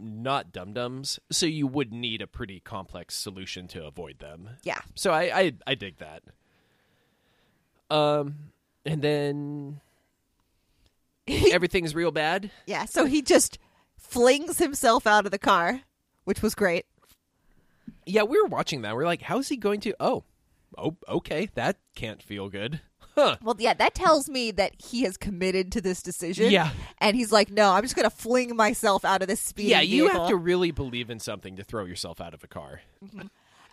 not 0.00 0.52
dum 0.52 0.72
dums, 0.72 1.18
so 1.30 1.46
you 1.46 1.66
would 1.66 1.92
need 1.92 2.22
a 2.22 2.26
pretty 2.26 2.60
complex 2.60 3.14
solution 3.16 3.68
to 3.68 3.84
avoid 3.86 4.18
them. 4.18 4.50
Yeah. 4.62 4.80
So 4.94 5.12
I 5.12 5.22
I, 5.38 5.52
I 5.66 5.74
dig 5.74 5.98
that. 5.98 6.22
Um, 7.90 8.36
and 8.84 9.02
then 9.02 9.80
everything's 11.26 11.94
real 11.94 12.10
bad. 12.10 12.50
Yeah. 12.66 12.84
So 12.84 13.06
he 13.06 13.22
just 13.22 13.58
flings 13.96 14.58
himself 14.58 15.06
out 15.06 15.24
of 15.26 15.32
the 15.32 15.38
car, 15.38 15.82
which 16.24 16.42
was 16.42 16.54
great. 16.54 16.86
Yeah, 18.06 18.22
we 18.22 18.40
were 18.40 18.48
watching 18.48 18.82
that. 18.82 18.96
We're 18.96 19.04
like, 19.04 19.22
how's 19.22 19.48
he 19.48 19.56
going 19.56 19.80
to? 19.80 19.94
Oh, 20.00 20.24
oh, 20.76 20.96
okay, 21.08 21.48
that 21.54 21.76
can't 21.94 22.22
feel 22.22 22.48
good. 22.48 22.80
Huh? 23.20 23.36
Well, 23.42 23.56
yeah, 23.58 23.74
that 23.74 23.94
tells 23.94 24.28
me 24.28 24.50
that 24.52 24.72
he 24.78 25.02
has 25.02 25.16
committed 25.16 25.72
to 25.72 25.80
this 25.80 26.02
decision. 26.02 26.50
Yeah. 26.50 26.70
And 26.98 27.16
he's 27.16 27.32
like, 27.32 27.50
no, 27.50 27.72
I'm 27.72 27.82
just 27.82 27.96
going 27.96 28.08
to 28.08 28.14
fling 28.14 28.56
myself 28.56 29.04
out 29.04 29.22
of 29.22 29.28
this 29.28 29.40
speed. 29.40 29.68
Yeah, 29.68 29.80
you 29.80 30.04
vehicle." 30.04 30.20
have 30.20 30.28
to 30.30 30.36
really 30.36 30.70
believe 30.70 31.10
in 31.10 31.20
something 31.20 31.56
to 31.56 31.64
throw 31.64 31.84
yourself 31.84 32.20
out 32.20 32.34
of 32.34 32.42
a 32.44 32.46
car. 32.46 32.82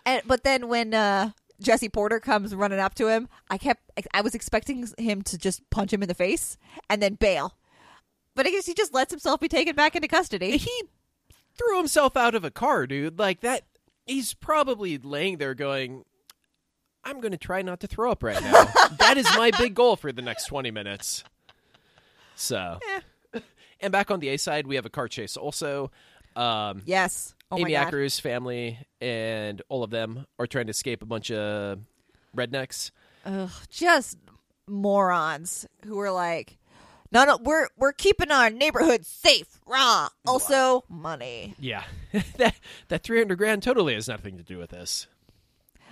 And 0.06 0.22
but 0.26 0.44
then 0.44 0.68
when 0.68 0.94
uh, 0.94 1.30
Jesse 1.60 1.88
Porter 1.88 2.20
comes 2.20 2.54
running 2.54 2.78
up 2.78 2.94
to 2.96 3.08
him, 3.08 3.28
I 3.50 3.58
kept 3.58 3.82
I 4.14 4.20
was 4.20 4.34
expecting 4.34 4.86
him 4.96 5.22
to 5.22 5.38
just 5.38 5.68
punch 5.70 5.92
him 5.92 6.02
in 6.02 6.08
the 6.08 6.14
face 6.14 6.56
and 6.88 7.02
then 7.02 7.14
bail. 7.14 7.54
But 8.34 8.46
I 8.46 8.50
guess 8.50 8.66
he 8.66 8.74
just 8.74 8.94
lets 8.94 9.12
himself 9.12 9.40
be 9.40 9.48
taken 9.48 9.74
back 9.74 9.96
into 9.96 10.08
custody. 10.08 10.56
He 10.58 10.82
threw 11.56 11.78
himself 11.78 12.16
out 12.16 12.34
of 12.34 12.44
a 12.44 12.50
car, 12.50 12.86
dude. 12.86 13.18
Like 13.18 13.40
that. 13.40 13.64
He's 14.06 14.32
probably 14.32 14.96
laying 14.96 15.36
there 15.36 15.52
going, 15.54 16.04
I'm 17.04 17.20
going 17.20 17.32
to 17.32 17.38
try 17.38 17.62
not 17.62 17.80
to 17.80 17.86
throw 17.86 18.10
up 18.10 18.22
right 18.22 18.40
now. 18.42 18.64
that 18.98 19.16
is 19.16 19.24
my 19.36 19.50
big 19.58 19.74
goal 19.74 19.96
for 19.96 20.12
the 20.12 20.22
next 20.22 20.46
20 20.46 20.70
minutes. 20.70 21.24
So. 22.34 22.78
And 23.80 23.92
back 23.92 24.10
on 24.10 24.20
the 24.20 24.28
A 24.30 24.36
side, 24.38 24.66
we 24.66 24.76
have 24.76 24.86
a 24.86 24.90
car 24.90 25.08
chase 25.08 25.36
also. 25.36 25.90
Um, 26.36 26.82
Yes. 26.84 27.34
Oh 27.50 27.58
Amy. 27.58 27.74
Acker's 27.76 28.20
family 28.20 28.78
and 29.00 29.62
all 29.68 29.82
of 29.82 29.90
them 29.90 30.26
are 30.38 30.46
trying 30.46 30.66
to 30.66 30.70
escape 30.70 31.02
a 31.02 31.06
bunch 31.06 31.30
of 31.30 31.78
rednecks. 32.36 32.90
Ugh, 33.24 33.50
just 33.70 34.18
morons 34.66 35.66
who 35.84 35.98
are 35.98 36.10
like, 36.10 36.58
no, 37.10 37.24
no, 37.24 37.38
we're 37.42 37.68
we're 37.78 37.92
keeping 37.92 38.30
our 38.30 38.50
neighborhood 38.50 39.06
safe. 39.06 39.60
Rah. 39.66 40.08
Also, 40.26 40.84
money. 40.90 41.54
Yeah. 41.58 41.84
that 42.36 42.56
that 42.88 43.02
300 43.02 43.38
grand 43.38 43.62
totally 43.62 43.94
has 43.94 44.08
nothing 44.08 44.36
to 44.36 44.42
do 44.42 44.58
with 44.58 44.70
this. 44.70 45.06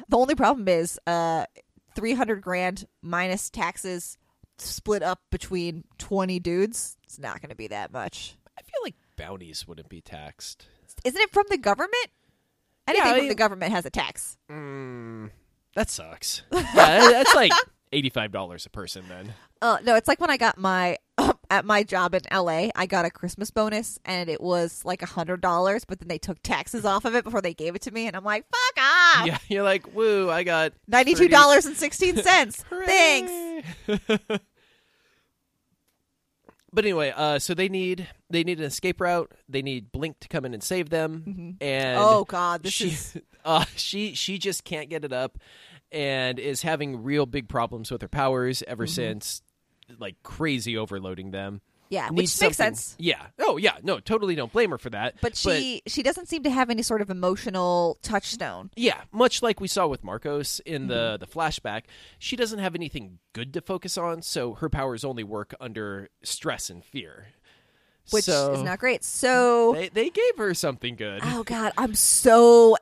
The 0.08 0.16
only 0.16 0.34
problem 0.34 0.68
is, 0.68 0.98
uh, 1.06 1.46
three 1.94 2.14
hundred 2.14 2.40
grand 2.42 2.86
minus 3.02 3.50
taxes 3.50 4.18
split 4.58 5.02
up 5.02 5.20
between 5.30 5.84
twenty 5.98 6.38
dudes. 6.38 6.96
It's 7.04 7.18
not 7.18 7.40
going 7.40 7.50
to 7.50 7.56
be 7.56 7.68
that 7.68 7.92
much. 7.92 8.36
I 8.58 8.62
feel 8.62 8.80
like 8.82 8.94
bounties 9.16 9.66
wouldn't 9.68 9.88
be 9.88 10.00
taxed. 10.00 10.66
Isn't 11.04 11.20
it 11.20 11.32
from 11.32 11.44
the 11.50 11.58
government? 11.58 12.08
Anything 12.88 13.06
Yeah, 13.06 13.18
from 13.18 13.28
the 13.28 13.34
government 13.34 13.72
has 13.72 13.84
a 13.84 13.90
tax. 13.90 14.36
Mm, 14.50 15.30
that 15.74 15.90
sucks. 15.90 16.42
yeah, 16.52 16.62
that's 16.74 17.34
like 17.34 17.52
$85 17.92 18.66
a 18.66 18.70
person 18.70 19.04
then. 19.08 19.34
Uh, 19.62 19.78
no, 19.84 19.94
it's 19.94 20.08
like 20.08 20.20
when 20.20 20.30
I 20.30 20.36
got 20.36 20.58
my 20.58 20.98
at 21.50 21.64
my 21.64 21.82
job 21.82 22.14
in 22.14 22.22
LA, 22.32 22.68
I 22.74 22.86
got 22.86 23.04
a 23.04 23.10
Christmas 23.10 23.50
bonus 23.50 23.98
and 24.04 24.28
it 24.28 24.40
was 24.40 24.84
like 24.84 25.02
a 25.02 25.06
hundred 25.06 25.40
dollars, 25.40 25.84
but 25.84 25.98
then 25.98 26.08
they 26.08 26.18
took 26.18 26.42
taxes 26.42 26.84
off 26.84 27.04
of 27.04 27.14
it 27.14 27.24
before 27.24 27.40
they 27.40 27.54
gave 27.54 27.74
it 27.74 27.82
to 27.82 27.90
me, 27.90 28.06
and 28.06 28.16
I'm 28.16 28.24
like, 28.24 28.44
fuck 28.44 28.84
off, 28.84 29.26
Yeah, 29.26 29.38
you're 29.48 29.62
like, 29.62 29.94
woo, 29.94 30.30
I 30.30 30.42
got 30.42 30.72
ninety 30.86 31.14
two 31.14 31.28
dollars 31.28 31.64
and 31.66 31.76
sixteen 31.76 32.16
cents. 32.16 32.62
30 32.70 32.86
Thanks. 32.86 34.44
But 36.72 36.84
anyway, 36.84 37.12
uh, 37.14 37.38
so 37.38 37.54
they 37.54 37.68
need 37.68 38.08
they 38.28 38.44
need 38.44 38.58
an 38.58 38.64
escape 38.66 39.00
route. 39.00 39.30
They 39.48 39.62
need 39.62 39.92
Blink 39.92 40.20
to 40.20 40.28
come 40.28 40.44
in 40.44 40.52
and 40.54 40.62
save 40.62 40.90
them. 40.90 41.56
And 41.60 41.98
Oh 41.98 42.24
God, 42.24 42.62
this 42.62 42.72
she, 42.72 42.88
is 42.88 43.16
uh, 43.44 43.64
she 43.76 44.14
she 44.14 44.38
just 44.38 44.64
can't 44.64 44.90
get 44.90 45.04
it 45.04 45.12
up, 45.12 45.38
and 45.92 46.38
is 46.38 46.62
having 46.62 47.02
real 47.02 47.24
big 47.26 47.48
problems 47.48 47.90
with 47.90 48.02
her 48.02 48.08
powers 48.08 48.62
ever 48.66 48.84
Mm-hmm. 48.84 48.92
since, 48.94 49.42
like 49.98 50.16
crazy 50.22 50.76
overloading 50.76 51.30
them. 51.30 51.60
Yeah, 51.88 52.08
which 52.10 52.40
makes 52.40 52.56
sense. 52.56 52.94
Yeah. 52.98 53.26
Oh 53.38 53.56
yeah. 53.56 53.78
No, 53.82 54.00
totally 54.00 54.34
don't 54.34 54.52
blame 54.52 54.70
her 54.70 54.78
for 54.78 54.90
that. 54.90 55.14
But 55.20 55.36
she 55.36 55.82
she 55.86 56.02
doesn't 56.02 56.28
seem 56.28 56.42
to 56.44 56.50
have 56.50 56.70
any 56.70 56.82
sort 56.82 57.00
of 57.00 57.10
emotional 57.10 57.98
touchstone. 58.02 58.70
Yeah, 58.76 59.00
much 59.12 59.42
like 59.42 59.60
we 59.60 59.68
saw 59.68 59.86
with 59.86 60.02
Marcos 60.04 60.60
in 60.60 60.88
the 60.88 60.94
Mm-hmm. 60.94 61.20
the 61.20 61.26
flashback, 61.26 61.82
she 62.18 62.36
doesn't 62.36 62.58
have 62.58 62.74
anything 62.74 63.18
good 63.32 63.52
to 63.54 63.60
focus 63.60 63.96
on, 63.98 64.22
so 64.22 64.54
her 64.54 64.68
powers 64.68 65.04
only 65.04 65.24
work 65.24 65.54
under 65.60 66.08
stress 66.22 66.70
and 66.70 66.84
fear. 66.84 67.26
Which 68.10 68.24
So, 68.24 68.52
is 68.52 68.62
not 68.62 68.78
great. 68.78 69.02
So 69.04 69.72
They 69.74 69.88
they 69.88 70.10
gave 70.10 70.36
her 70.38 70.54
something 70.54 70.96
good. 70.96 71.20
Oh 71.24 71.42
God, 71.42 71.72
I'm 71.76 71.94
so 71.94 72.76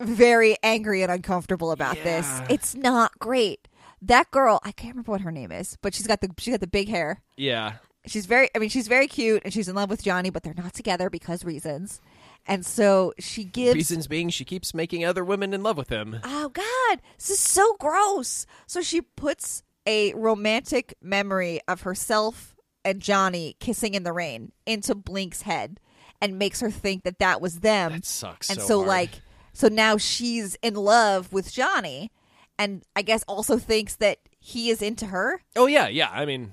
very 0.00 0.56
angry 0.62 1.02
and 1.02 1.10
uncomfortable 1.10 1.70
about 1.70 1.94
this. 1.96 2.26
Yeah. 2.26 2.46
It's 2.50 2.74
not 2.74 3.18
great. 3.18 3.68
That 4.02 4.30
girl, 4.30 4.60
I 4.62 4.72
can't 4.72 4.94
remember 4.94 5.12
what 5.12 5.22
her 5.22 5.32
name 5.32 5.50
is, 5.50 5.78
but 5.80 5.94
she's 5.94 6.06
got 6.06 6.20
the 6.20 6.28
she 6.38 6.50
got 6.50 6.60
the 6.60 6.66
big 6.66 6.88
hair. 6.88 7.22
Yeah. 7.36 7.74
She's 8.06 8.26
very 8.26 8.48
I 8.54 8.58
mean, 8.58 8.68
she's 8.68 8.88
very 8.88 9.06
cute 9.06 9.42
and 9.44 9.52
she's 9.52 9.68
in 9.68 9.74
love 9.74 9.90
with 9.90 10.02
Johnny, 10.02 10.30
but 10.30 10.42
they're 10.42 10.54
not 10.54 10.74
together 10.74 11.10
because 11.10 11.44
reasons. 11.44 12.00
And 12.46 12.64
so 12.66 13.14
she 13.18 13.44
gives 13.44 13.74
Reasons 13.74 14.06
being 14.06 14.28
she 14.28 14.44
keeps 14.44 14.74
making 14.74 15.04
other 15.04 15.24
women 15.24 15.54
in 15.54 15.62
love 15.62 15.76
with 15.76 15.88
him. 15.88 16.20
Oh 16.24 16.50
God, 16.50 17.00
this 17.16 17.30
is 17.30 17.40
so 17.40 17.74
gross. 17.78 18.46
So 18.66 18.82
she 18.82 19.00
puts 19.00 19.62
a 19.86 20.12
romantic 20.14 20.94
memory 21.02 21.60
of 21.66 21.82
herself 21.82 22.54
and 22.84 23.00
Johnny 23.00 23.56
kissing 23.60 23.94
in 23.94 24.02
the 24.02 24.12
rain 24.12 24.52
into 24.66 24.94
Blink's 24.94 25.42
head 25.42 25.80
and 26.20 26.38
makes 26.38 26.60
her 26.60 26.70
think 26.70 27.04
that 27.04 27.18
that 27.18 27.40
was 27.40 27.60
them. 27.60 27.92
That 27.92 28.04
sucks 28.04 28.50
and 28.50 28.60
so 28.60 28.66
so 28.66 28.80
like 28.80 29.10
so 29.52 29.68
now 29.68 29.96
she's 29.96 30.56
in 30.62 30.74
love 30.74 31.32
with 31.32 31.50
Johnny 31.52 32.10
and 32.58 32.82
I 32.94 33.02
guess 33.02 33.24
also 33.26 33.56
thinks 33.58 33.96
that 33.96 34.18
he 34.38 34.68
is 34.68 34.82
into 34.82 35.06
her. 35.06 35.40
Oh 35.56 35.66
yeah, 35.66 35.88
yeah. 35.88 36.10
I 36.12 36.26
mean, 36.26 36.52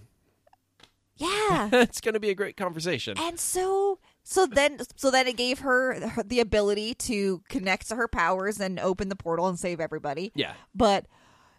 Yeah. 1.21 1.69
it's 1.73 2.01
going 2.01 2.13
to 2.15 2.19
be 2.19 2.29
a 2.29 2.35
great 2.35 2.57
conversation. 2.57 3.17
and 3.17 3.39
so 3.39 3.99
so 4.23 4.45
then 4.45 4.79
so 4.95 5.11
then 5.11 5.27
it 5.27 5.37
gave 5.37 5.59
her, 5.59 6.09
her 6.09 6.23
the 6.23 6.39
ability 6.39 6.93
to 6.95 7.41
connect 7.49 7.87
to 7.89 7.95
her 7.95 8.07
powers 8.07 8.59
and 8.59 8.79
open 8.79 9.09
the 9.09 9.15
portal 9.15 9.47
and 9.47 9.57
save 9.59 9.79
everybody. 9.79 10.31
Yeah. 10.35 10.53
But 10.75 11.05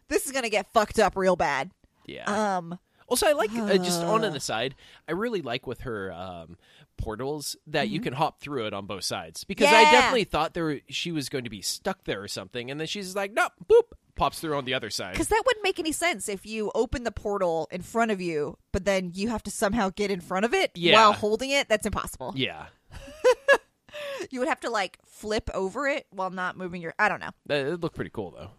this 0.08 0.26
is 0.26 0.32
going 0.32 0.44
to 0.44 0.50
get 0.50 0.72
fucked 0.72 0.98
up 0.98 1.16
real 1.16 1.36
bad. 1.36 1.70
Yeah. 2.06 2.56
Um 2.56 2.78
Also, 3.08 3.26
I 3.26 3.32
like 3.32 3.50
uh, 3.52 3.76
just 3.78 4.02
on 4.02 4.24
an 4.24 4.34
aside. 4.34 4.74
I 5.08 5.12
really 5.12 5.42
like 5.42 5.66
with 5.66 5.80
her 5.82 6.12
um, 6.12 6.56
portals 6.96 7.56
that 7.66 7.88
you 7.90 8.00
can 8.00 8.12
hop 8.14 8.40
through 8.40 8.66
it 8.66 8.72
on 8.72 8.86
both 8.86 9.04
sides 9.04 9.44
because 9.44 9.68
I 9.68 9.82
Mm-hmm. 9.84 9.92
Definitely 9.92 10.24
thought 10.24 10.54
there 10.54 10.80
she 10.88 11.12
was 11.12 11.28
going 11.28 11.44
to 11.44 11.50
be 11.50 11.60
stuck 11.62 12.04
there 12.04 12.22
or 12.22 12.28
something, 12.28 12.70
and 12.70 12.80
then 12.80 12.86
she's 12.86 13.14
like, 13.14 13.32
"Nope, 13.32 13.52
boop," 13.66 13.92
pops 14.14 14.40
through 14.40 14.56
on 14.56 14.64
the 14.64 14.74
other 14.74 14.90
side. 14.90 15.12
Because 15.12 15.28
that 15.28 15.42
wouldn't 15.46 15.64
make 15.64 15.78
any 15.78 15.92
sense 15.92 16.28
if 16.28 16.44
you 16.46 16.70
open 16.74 17.04
the 17.04 17.10
portal 17.12 17.68
in 17.70 17.82
front 17.82 18.10
of 18.10 18.20
you, 18.20 18.58
but 18.72 18.84
then 18.84 19.10
you 19.14 19.28
have 19.28 19.42
to 19.44 19.50
somehow 19.50 19.90
get 19.94 20.10
in 20.10 20.20
front 20.20 20.44
of 20.44 20.52
it 20.54 20.70
Yeah. 20.74 20.94
while 20.94 21.12
holding 21.12 21.50
it. 21.50 21.68
That's 21.68 21.86
impossible. 21.86 22.32
Yeah, 22.36 22.66
You 24.30 24.38
would 24.38 24.48
have 24.48 24.60
to 24.60 24.70
like 24.70 24.98
flip 25.04 25.50
over 25.52 25.86
it 25.86 26.06
while 26.10 26.30
not 26.30 26.56
moving 26.56 26.80
your. 26.80 26.94
I 26.98 27.08
don't 27.08 27.20
know. 27.20 27.30
it 27.48 27.80
looked 27.80 27.96
pretty 27.96 28.10
cool 28.12 28.30
though. 28.30 28.50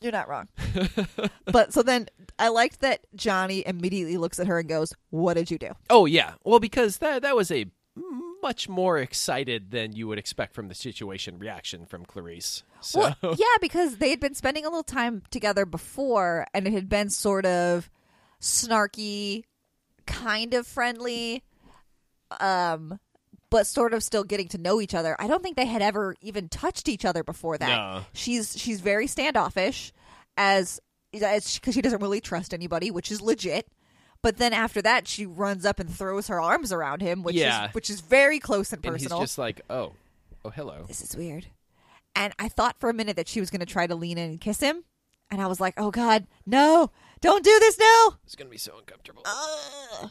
You're 0.00 0.12
not 0.12 0.28
wrong. 0.28 0.48
but 1.46 1.72
so 1.72 1.82
then 1.82 2.06
I 2.38 2.48
liked 2.48 2.80
that 2.80 3.06
Johnny 3.16 3.64
immediately 3.66 4.18
looks 4.18 4.38
at 4.38 4.46
her 4.46 4.58
and 4.58 4.68
goes, 4.68 4.92
"What 5.10 5.34
did 5.34 5.50
you 5.50 5.58
do?" 5.58 5.70
Oh 5.90 6.04
yeah, 6.06 6.34
well 6.44 6.60
because 6.60 6.98
that 6.98 7.22
that 7.22 7.34
was 7.34 7.50
a 7.50 7.66
much 8.46 8.68
more 8.68 8.96
excited 8.98 9.72
than 9.72 9.92
you 9.92 10.06
would 10.06 10.18
expect 10.20 10.54
from 10.54 10.68
the 10.68 10.74
situation 10.74 11.36
reaction 11.36 11.84
from 11.84 12.04
Clarice. 12.04 12.62
So 12.80 13.00
Well, 13.00 13.34
yeah, 13.36 13.56
because 13.60 13.96
they 13.96 14.10
had 14.10 14.20
been 14.20 14.34
spending 14.34 14.64
a 14.64 14.68
little 14.68 14.84
time 14.84 15.22
together 15.32 15.66
before, 15.66 16.46
and 16.54 16.64
it 16.64 16.72
had 16.72 16.88
been 16.88 17.10
sort 17.10 17.44
of 17.44 17.90
snarky, 18.40 19.42
kind 20.06 20.54
of 20.54 20.64
friendly, 20.64 21.42
um, 22.38 23.00
but 23.50 23.66
sort 23.66 23.92
of 23.92 24.04
still 24.04 24.22
getting 24.22 24.46
to 24.48 24.58
know 24.58 24.80
each 24.80 24.94
other. 24.94 25.16
I 25.18 25.26
don't 25.26 25.42
think 25.42 25.56
they 25.56 25.66
had 25.66 25.82
ever 25.82 26.14
even 26.20 26.48
touched 26.48 26.88
each 26.88 27.04
other 27.04 27.24
before 27.24 27.58
that. 27.58 27.68
No. 27.68 28.04
She's 28.12 28.56
she's 28.56 28.80
very 28.80 29.08
standoffish, 29.08 29.92
as 30.36 30.80
because 31.10 31.74
she 31.74 31.82
doesn't 31.82 32.00
really 32.00 32.20
trust 32.20 32.54
anybody, 32.54 32.92
which 32.92 33.10
is 33.10 33.20
legit. 33.20 33.66
But 34.22 34.38
then 34.38 34.52
after 34.52 34.82
that, 34.82 35.06
she 35.06 35.24
runs 35.26 35.64
up 35.64 35.78
and 35.78 35.88
throws 35.88 36.28
her 36.28 36.40
arms 36.40 36.72
around 36.72 37.00
him, 37.00 37.22
which 37.22 37.36
Yeah. 37.36 37.68
is 37.68 37.74
which 37.74 37.90
is 37.90 38.00
very 38.00 38.38
close 38.38 38.72
and 38.72 38.84
and 38.84 38.94
personal 38.94 39.20
he's 39.20 39.28
just 39.30 39.38
like, 39.38 39.60
"Oh, 39.70 39.92
oh, 40.44 40.50
hello." 40.50 40.84
this 40.88 41.00
is 41.02 41.16
weird. 41.16 41.46
And 42.14 42.32
I 42.38 42.48
thought 42.48 42.80
for 42.80 42.88
a 42.88 42.94
minute 42.94 43.16
that 43.16 43.28
she 43.28 43.40
was 43.40 43.50
going 43.50 43.60
to 43.60 43.66
try 43.66 43.86
to 43.86 43.94
lean 43.94 44.16
in 44.18 44.30
and 44.30 44.40
kiss 44.40 44.60
him. 44.60 44.84
And 45.30 45.42
I 45.42 45.48
was 45.48 45.60
like, 45.60 45.74
oh 45.76 45.90
God, 45.90 46.26
no, 46.46 46.92
don't 47.20 47.44
do 47.44 47.58
this 47.58 47.78
now. 47.78 48.16
It's 48.24 48.36
gonna 48.36 48.48
be 48.48 48.56
so 48.58 48.78
uncomfortable. 48.78 49.22
Ugh. 49.26 50.10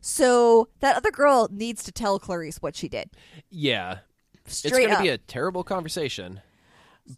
So 0.00 0.68
that 0.80 0.96
other 0.96 1.10
girl 1.10 1.48
needs 1.50 1.82
to 1.84 1.92
tell 1.92 2.18
Clarice 2.18 2.58
what 2.62 2.74
she 2.76 2.88
did. 2.88 3.10
yeah, 3.50 3.98
Straight 4.46 4.72
it's 4.72 4.86
gonna 4.86 4.94
up. 4.98 5.02
be 5.02 5.08
a 5.10 5.18
terrible 5.18 5.64
conversation, 5.64 6.40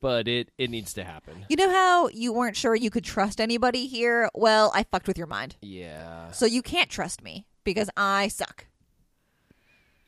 but 0.01 0.27
it 0.29 0.51
it 0.59 0.71
needs 0.71 0.93
to 0.95 1.05
happen. 1.05 1.47
you 1.49 1.57
know 1.57 1.71
how 1.71 2.09
you 2.09 2.33
weren't 2.33 2.57
sure 2.57 2.75
you 2.75 2.91
could 2.91 3.05
trust 3.05 3.41
anybody 3.41 3.87
here? 3.87 4.29
Well, 4.35 4.73
I 4.75 4.85
fucked 4.85 5.07
with 5.09 5.19
your 5.19 5.27
mind. 5.27 5.57
Yeah. 5.63 6.31
So 6.33 6.47
you 6.47 6.63
can't 6.63 6.91
trust 6.91 7.23
me 7.23 7.47
because 7.65 7.91
I 7.97 8.29
suck. 8.29 8.67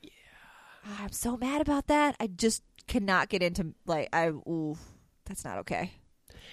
Yeah. 0.02 0.10
Ah, 0.86 1.04
I'm 1.04 1.12
so 1.12 1.36
mad 1.36 1.60
about 1.60 1.86
that. 1.86 2.16
I 2.18 2.26
just 2.26 2.62
cannot 2.86 3.28
get 3.28 3.42
into, 3.42 3.74
like, 3.86 4.08
I, 4.12 4.28
ooh, 4.28 4.76
that's 5.26 5.44
not 5.44 5.58
okay. 5.58 5.92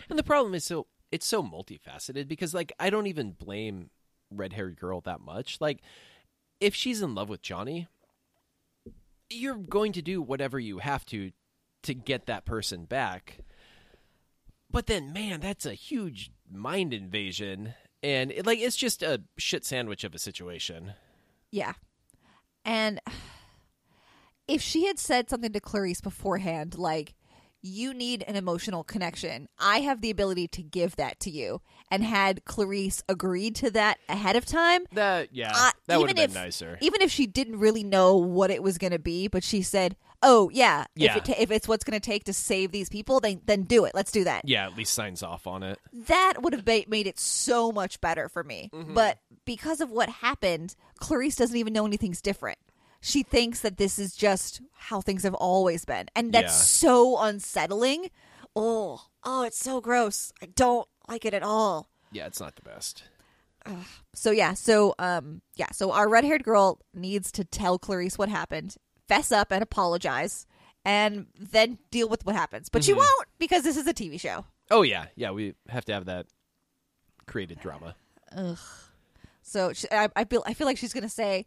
And 0.10 0.20
the 0.20 0.24
problem 0.24 0.54
is 0.54 0.64
so 0.64 0.88
it's 1.12 1.26
so 1.26 1.42
multifaceted 1.42 2.28
because 2.28 2.54
like 2.54 2.74
I 2.80 2.90
don't 2.90 3.08
even 3.08 3.32
blame 3.32 3.90
red 4.30 4.54
haired 4.54 4.76
girl 4.78 5.02
that 5.02 5.22
much. 5.22 5.58
Like 5.62 5.82
if 6.60 6.76
she's 6.76 7.02
in 7.02 7.16
love 7.16 7.30
with 7.30 7.42
Johnny, 7.42 7.88
you're 9.30 9.56
going 9.56 9.94
to 9.94 10.02
do 10.02 10.22
whatever 10.22 10.60
you 10.60 10.80
have 10.80 11.06
to 11.08 11.32
to 11.86 11.94
get 11.94 12.26
that 12.28 12.46
person 12.46 12.86
back. 12.86 13.40
But 14.70 14.88
then 14.88 15.14
man, 15.14 15.40
that's 15.40 15.66
a 15.66 15.74
huge 15.74 16.32
mind 16.52 16.94
invasion 16.94 17.74
and 18.06 18.32
it, 18.32 18.46
like 18.46 18.60
it's 18.60 18.76
just 18.76 19.02
a 19.02 19.24
shit 19.38 19.66
sandwich 19.66 20.04
of 20.04 20.14
a 20.14 20.20
situation. 20.20 20.94
Yeah. 21.52 21.74
And 22.64 23.00
if 24.48 24.62
she 24.62 24.86
had 24.86 25.00
said 25.00 25.30
something 25.30 25.52
to 25.54 25.60
Clarice 25.60 26.02
beforehand, 26.02 26.78
like, 26.78 27.16
you 27.68 27.96
need 27.96 28.24
an 28.28 28.36
emotional 28.36 28.84
connection, 28.84 29.50
I 29.58 29.80
have 29.80 30.02
the 30.02 30.12
ability 30.12 30.48
to 30.50 30.62
give 30.62 30.98
that 30.98 31.20
to 31.22 31.32
you, 31.32 31.62
and 31.90 32.04
had 32.04 32.46
Clarice 32.46 33.02
agreed 33.10 33.56
to 33.56 33.72
that 33.72 33.98
ahead 34.08 34.36
of 34.36 34.46
time, 34.46 34.86
That 34.92 35.30
yeah, 35.32 35.52
uh, 35.52 35.72
that 35.88 36.00
would 36.00 36.10
have 36.10 36.16
been 36.16 36.26
if- 36.26 36.36
nicer. 36.36 36.78
Even 36.80 37.02
if 37.02 37.10
she 37.10 37.26
didn't 37.26 37.58
really 37.58 37.84
know 37.84 38.18
what 38.18 38.52
it 38.52 38.62
was 38.62 38.78
going 38.78 38.92
to 38.92 39.00
be, 39.00 39.28
but 39.28 39.44
she 39.44 39.64
said, 39.64 39.96
"Oh 40.26 40.50
yeah, 40.52 40.86
Yeah. 40.96 41.12
if, 41.12 41.18
it 41.18 41.26
ta- 41.26 41.36
if 41.42 41.52
it's 41.52 41.68
what's 41.68 41.84
going 41.86 41.98
to 42.00 42.06
take 42.06 42.24
to 42.26 42.34
save 42.34 42.72
these 42.72 42.90
people, 42.90 43.20
then 43.22 43.42
then 43.46 43.64
do 43.64 43.86
it. 43.86 43.94
Let's 43.96 44.12
do 44.12 44.24
that." 44.26 44.42
yeah, 44.46 44.66
at 44.66 44.76
least 44.76 44.94
signs 44.94 45.22
off 45.24 45.46
on 45.48 45.64
it. 45.64 45.80
that 45.94 46.42
would 46.42 46.52
have 46.54 46.66
ba- 46.66 46.84
made 46.88 47.08
it 47.08 47.18
so 47.20 47.72
much 47.72 48.02
better 48.02 48.28
for 48.28 48.44
me. 48.44 48.70
Mm-hmm. 48.74 48.94
But 48.96 49.20
because 49.46 49.80
of 49.82 49.92
what 49.92 50.10
happened, 50.10 50.76
Clarice 51.00 51.36
doesn't 51.36 51.56
even 51.58 51.72
know 51.74 51.86
anything's 51.86 52.22
different. 52.22 52.58
She 53.02 53.22
thinks 53.22 53.60
that 53.62 53.78
this 53.78 54.00
is 54.00 54.16
just 54.16 54.62
how 54.74 55.00
things 55.00 55.22
have 55.24 55.36
always 55.36 55.86
been. 55.86 56.08
And 56.16 56.34
that's 56.34 56.46
Yeah. 56.58 56.64
so 56.90 57.18
unsettling. 57.22 58.10
Oh, 58.56 59.02
oh, 59.24 59.44
it's 59.44 59.60
so 59.60 59.80
gross. 59.80 60.32
I 60.42 60.48
don't 60.48 60.88
like 61.08 61.24
it 61.26 61.34
at 61.36 61.44
all. 61.44 61.90
Yeah, 62.12 62.26
it's 62.26 62.40
not 62.40 62.56
the 62.56 62.64
best. 62.64 63.04
So 64.14 64.30
yeah, 64.32 64.54
so 64.54 64.94
um 65.00 65.42
yeah, 65.56 65.68
so 65.72 65.92
our 65.92 66.08
red-haired 66.08 66.44
girl 66.44 66.80
needs 66.94 67.32
to 67.34 67.44
tell 67.44 67.78
Clarice 67.80 68.18
what 68.18 68.30
happened, 68.30 68.76
fess 69.08 69.32
up 69.32 69.52
and 69.52 69.62
apologize, 69.64 70.46
and 70.84 71.28
then 71.40 71.78
deal 71.92 72.08
with 72.10 72.26
what 72.26 72.36
happens. 72.36 72.70
But 72.70 72.84
she 72.84 72.92
Mm-hmm. 72.92 73.00
won't 73.00 73.28
because 73.40 73.64
this 73.64 73.78
is 73.78 73.88
a 73.88 73.94
TV 73.94 74.20
show. 74.20 74.46
Oh 74.72 74.82
yeah, 74.82 75.06
yeah, 75.16 75.32
we 75.32 75.54
have 75.70 75.86
to 75.86 75.94
have 75.94 76.06
that 76.06 76.28
created 77.28 77.60
drama. 77.60 77.96
Ugh. 78.36 78.58
So 79.42 79.74
she, 79.74 79.88
I, 79.92 80.10
I 80.16 80.24
feel 80.26 80.44
I 80.46 80.54
feel 80.54 80.66
like 80.68 80.78
she's 80.78 80.94
gonna 80.94 81.08
say, 81.10 81.46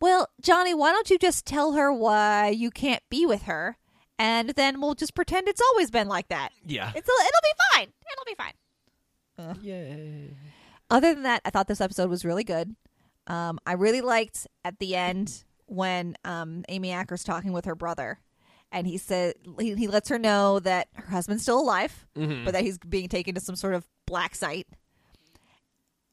"Well, 0.00 0.28
Johnny, 0.40 0.72
why 0.74 0.92
don't 0.92 1.10
you 1.10 1.18
just 1.18 1.46
tell 1.46 1.72
her 1.72 1.92
why 1.92 2.48
you 2.48 2.70
can't 2.70 3.02
be 3.10 3.26
with 3.26 3.42
her, 3.42 3.76
and 4.18 4.50
then 4.50 4.80
we'll 4.80 4.94
just 4.94 5.14
pretend 5.14 5.48
it's 5.48 5.60
always 5.60 5.90
been 5.90 6.06
like 6.08 6.28
that. 6.28 6.50
Yeah. 6.64 6.92
It's 6.94 7.08
it'll 7.08 7.42
be 7.42 7.76
fine. 7.76 7.88
It'll 8.12 8.24
be 8.26 8.34
fine." 8.36 8.54
Yay. 9.62 10.36
Other 10.90 11.14
than 11.14 11.22
that, 11.22 11.40
I 11.44 11.50
thought 11.50 11.66
this 11.66 11.80
episode 11.80 12.10
was 12.10 12.24
really 12.24 12.44
good. 12.44 12.74
Um, 13.26 13.58
I 13.66 13.72
really 13.74 14.00
liked 14.00 14.46
at 14.64 14.78
the 14.78 14.96
end 14.96 15.44
when 15.70 16.16
um, 16.24 16.64
Amy 16.68 16.90
Acker's 16.90 17.24
talking 17.24 17.52
with 17.52 17.64
her 17.64 17.74
brother, 17.74 18.18
and 18.72 18.86
he 18.86 18.98
said 18.98 19.34
he, 19.58 19.74
he 19.76 19.86
lets 19.86 20.08
her 20.08 20.18
know 20.18 20.58
that 20.60 20.88
her 20.94 21.10
husband's 21.10 21.42
still 21.44 21.60
alive, 21.60 22.06
but 22.14 22.52
that 22.52 22.62
he's 22.62 22.76
being 22.78 23.08
taken 23.08 23.34
to 23.36 23.40
some 23.40 23.56
sort 23.56 23.74
of 23.74 23.86
black 24.06 24.34
site. 24.34 24.66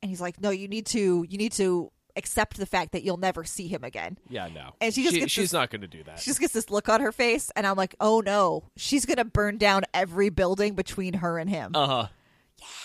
And 0.01 0.09
he's 0.09 0.21
like, 0.21 0.39
"No, 0.39 0.51
you 0.51 0.67
need 0.67 0.85
to 0.87 1.25
you 1.27 1.37
need 1.37 1.53
to 1.53 1.91
accept 2.15 2.57
the 2.57 2.65
fact 2.67 2.91
that 2.91 3.03
you'll 3.03 3.17
never 3.17 3.43
see 3.43 3.67
him 3.67 3.83
again." 3.83 4.17
Yeah, 4.29 4.47
no. 4.53 4.73
And 4.79 4.93
she 4.93 5.03
just 5.03 5.15
gets 5.15 5.31
she's 5.31 5.45
this- 5.45 5.53
not 5.53 5.69
going 5.71 5.81
to 5.81 5.87
do 5.87 6.03
that. 6.03 6.19
She 6.19 6.25
just 6.29 6.39
gets 6.39 6.53
this 6.53 6.69
look 6.69 6.87
on 6.87 7.01
her 7.01 7.11
face, 7.11 7.51
and 7.55 7.65
I'm 7.65 7.75
like, 7.77 7.95
"Oh 7.99 8.21
no, 8.21 8.69
she's 8.75 9.05
gonna 9.07 9.25
burn 9.25 9.57
down 9.57 9.83
every 9.93 10.29
building 10.29 10.75
between 10.75 11.15
her 11.15 11.39
and 11.39 11.49
him." 11.49 11.71
Uh 11.73 11.87
huh. 11.87 12.07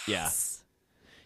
Yeah. 0.08 0.30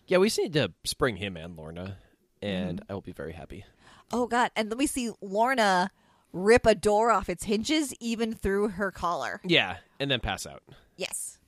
Yeah, 0.08 0.18
we 0.18 0.26
just 0.28 0.38
need 0.38 0.52
to 0.54 0.72
spring 0.84 1.16
him 1.16 1.36
and 1.36 1.56
Lorna, 1.56 1.98
and 2.42 2.80
Mm-hmm. 2.80 2.90
I 2.90 2.94
will 2.94 3.00
be 3.00 3.12
very 3.12 3.32
happy. 3.32 3.64
Oh 4.12 4.26
god! 4.26 4.50
And 4.56 4.70
then 4.70 4.78
we 4.78 4.86
see 4.86 5.10
Lorna 5.20 5.90
rip 6.32 6.66
a 6.66 6.74
door 6.74 7.10
off 7.10 7.28
its 7.28 7.44
hinges, 7.44 7.94
even 8.00 8.34
through 8.34 8.68
her 8.68 8.90
collar. 8.90 9.40
Yeah, 9.44 9.76
and 9.98 10.10
then 10.10 10.20
pass 10.20 10.46
out. 10.46 10.62
Yes, 10.96 11.38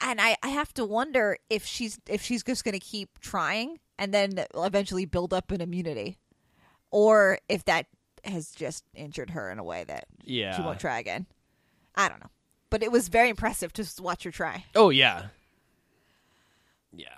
and 0.00 0.20
I, 0.20 0.36
I 0.42 0.48
have 0.48 0.72
to 0.74 0.84
wonder 0.84 1.38
if 1.48 1.64
she's 1.64 1.98
if 2.08 2.22
she's 2.22 2.42
just 2.42 2.64
going 2.64 2.72
to 2.72 2.80
keep 2.80 3.18
trying 3.20 3.78
and 3.98 4.12
then 4.12 4.44
eventually 4.54 5.06
build 5.06 5.32
up 5.32 5.50
an 5.50 5.60
immunity, 5.60 6.18
or 6.90 7.38
if 7.48 7.64
that 7.66 7.86
has 8.24 8.50
just 8.50 8.84
injured 8.94 9.30
her 9.30 9.50
in 9.50 9.58
a 9.58 9.64
way 9.64 9.84
that 9.84 10.06
yeah. 10.24 10.56
she 10.56 10.62
won't 10.62 10.80
try 10.80 10.98
again. 10.98 11.26
I 11.94 12.08
don't 12.08 12.20
know, 12.20 12.30
but 12.70 12.82
it 12.82 12.90
was 12.90 13.08
very 13.08 13.28
impressive 13.28 13.72
to 13.74 13.86
watch 14.00 14.24
her 14.24 14.30
try. 14.30 14.64
Oh 14.74 14.90
yeah. 14.90 15.26
Yeah. 16.94 17.08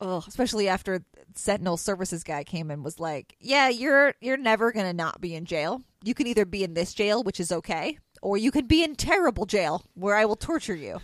Ugh, 0.00 0.24
especially 0.26 0.68
after 0.68 1.02
Sentinel 1.34 1.78
Services 1.78 2.22
guy 2.22 2.44
came 2.44 2.70
and 2.70 2.84
was 2.84 3.00
like, 3.00 3.34
"Yeah, 3.40 3.68
you're 3.68 4.14
you're 4.20 4.36
never 4.36 4.70
gonna 4.72 4.92
not 4.92 5.20
be 5.20 5.34
in 5.34 5.46
jail. 5.46 5.82
You 6.04 6.12
can 6.14 6.26
either 6.26 6.44
be 6.44 6.62
in 6.62 6.74
this 6.74 6.92
jail, 6.92 7.22
which 7.22 7.40
is 7.40 7.50
okay, 7.50 7.98
or 8.20 8.36
you 8.36 8.50
could 8.50 8.68
be 8.68 8.84
in 8.84 8.94
terrible 8.96 9.46
jail 9.46 9.86
where 9.94 10.14
I 10.14 10.26
will 10.26 10.36
torture 10.36 10.74
you." 10.74 11.00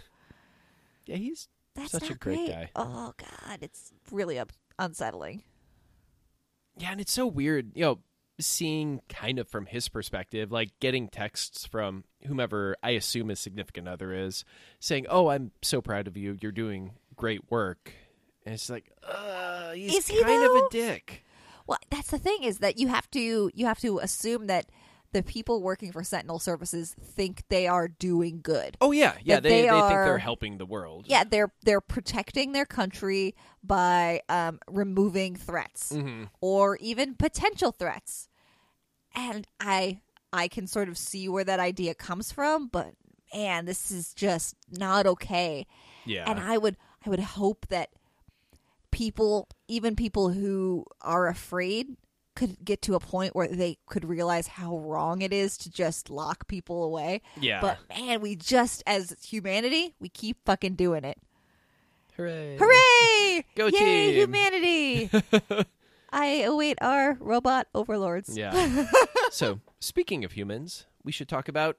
Yeah, 1.07 1.17
he's 1.17 1.49
That's 1.75 1.91
such 1.91 2.11
a 2.11 2.15
great, 2.15 2.37
great. 2.37 2.49
guy. 2.49 2.71
Oh 2.77 3.15
God, 3.17 3.59
it's 3.63 3.93
really 4.11 4.39
unsettling. 4.79 5.43
Yeah, 6.77 6.93
and 6.93 7.01
it's 7.01 7.13
so 7.13 7.27
weird, 7.27 7.73
you 7.75 7.83
know, 7.83 7.99
seeing 8.41 9.01
kind 9.09 9.39
of 9.39 9.49
from 9.49 9.67
his 9.67 9.89
perspective, 9.89 10.53
like 10.53 10.71
getting 10.81 11.09
texts 11.09 11.67
from 11.67 12.05
whomever 12.27 12.77
I 12.83 12.91
assume 12.91 13.29
his 13.29 13.41
significant 13.41 13.89
other 13.89 14.13
is 14.13 14.45
saying, 14.81 15.07
"Oh, 15.09 15.29
I'm 15.29 15.53
so 15.63 15.81
proud 15.81 16.07
of 16.07 16.17
you. 16.17 16.37
You're 16.41 16.53
doing 16.53 16.93
great 17.17 17.51
work." 17.51 17.95
And 18.45 18.55
it's 18.55 18.69
like, 18.71 18.91
uh, 19.07 19.73
he's 19.73 19.95
Is 19.99 20.09
he, 20.09 20.23
kind 20.23 20.45
of 20.45 20.51
a 20.53 20.69
dick. 20.71 21.25
Well, 21.67 21.79
that's 21.91 22.11
the 22.11 22.19
thing 22.19 22.43
is 22.43 22.59
that 22.59 22.79
you 22.79 22.89
have 22.89 23.11
to 23.13 23.51
you 23.55 23.67
have 23.67 23.79
to 23.81 23.99
assume 24.01 24.49
that 24.49 24.67
the 25.13 25.23
people 25.23 25.63
working 25.63 25.93
for 25.93 26.03
Sentinel 26.03 26.39
Services 26.39 26.97
think 27.01 27.45
they 27.51 27.67
are 27.69 27.87
doing 27.87 28.41
good. 28.43 28.77
Oh 28.81 28.91
yeah, 28.93 29.15
yeah. 29.23 29.39
They 29.41 29.49
they 29.49 29.57
they, 29.63 29.69
think 29.69 29.75
are- 29.83 30.05
they're 30.05 30.19
helping 30.19 30.59
the 30.59 30.67
world. 30.67 31.05
Yeah, 31.07 31.23
they're 31.25 31.53
they're 31.65 31.81
protecting 31.81 32.53
their 32.53 32.65
country 32.67 33.35
by 33.63 34.23
um, 34.29 34.59
removing 34.69 35.37
threats 35.37 35.93
Mm-hmm. 35.93 36.25
or 36.41 36.77
even 36.79 37.15
potential 37.15 37.71
threats, 37.73 38.29
and 39.15 39.47
I 39.61 40.01
I 40.33 40.49
can 40.49 40.67
sort 40.67 40.89
of 40.89 40.97
see 40.99 41.29
where 41.29 41.45
that 41.45 41.61
idea 41.61 41.95
comes 41.95 42.33
from, 42.33 42.67
but 42.69 42.95
man, 43.35 43.67
this 43.67 43.91
is 43.91 44.13
just 44.15 44.57
not 44.71 45.07
okay. 45.07 45.67
yeah. 46.07 46.29
And 46.29 46.41
I 46.41 46.59
would 46.59 46.77
I 47.07 47.11
would 47.11 47.21
hope 47.21 47.67
that 47.69 47.91
people, 48.93 49.49
even 49.67 49.97
people 49.97 50.29
who 50.29 50.85
are 51.01 51.27
afraid, 51.27 51.97
could 52.35 52.57
get 52.65 52.81
to 52.83 52.95
a 52.95 53.01
point 53.01 53.35
where 53.35 53.49
they 53.49 53.77
could 53.87 54.05
realize 54.05 54.47
how 54.47 54.79
wrong 54.79 55.21
it 55.21 55.33
is 55.33 55.57
to 55.59 55.71
just 55.71 56.09
lock 56.09 56.47
people 56.49 56.85
away. 56.85 57.21
Yeah. 57.39 57.61
But 57.61 57.79
man, 57.91 58.21
we 58.21 58.37
just 58.37 58.83
as 58.87 59.17
humanity, 59.23 59.95
we 60.01 60.09
keep 60.09 60.39
fucking 60.45 60.77
doing 60.77 61.05
it. 61.05 61.19
Hooray! 62.17 62.57
Hooray! 62.59 63.45
Go 63.55 63.67
Yay, 63.67 63.71
team. 63.79 64.15
humanity! 64.15 65.11
I 66.13 66.43
await 66.43 66.79
our 66.83 67.17
robot 67.21 67.69
overlords. 67.75 68.37
Yeah. 68.37 68.87
so, 69.31 69.61
speaking 69.81 70.25
of 70.25 70.33
humans, 70.33 70.87
we 71.03 71.11
should 71.11 71.29
talk 71.29 71.49
about 71.49 71.79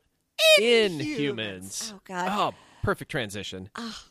Inhumans. 0.60 1.94
Oh, 1.96 2.00
God. 2.04 2.28
Oh, 2.32 2.58
perfect 2.82 3.12
transition. 3.12 3.70
Ah, 3.76 4.04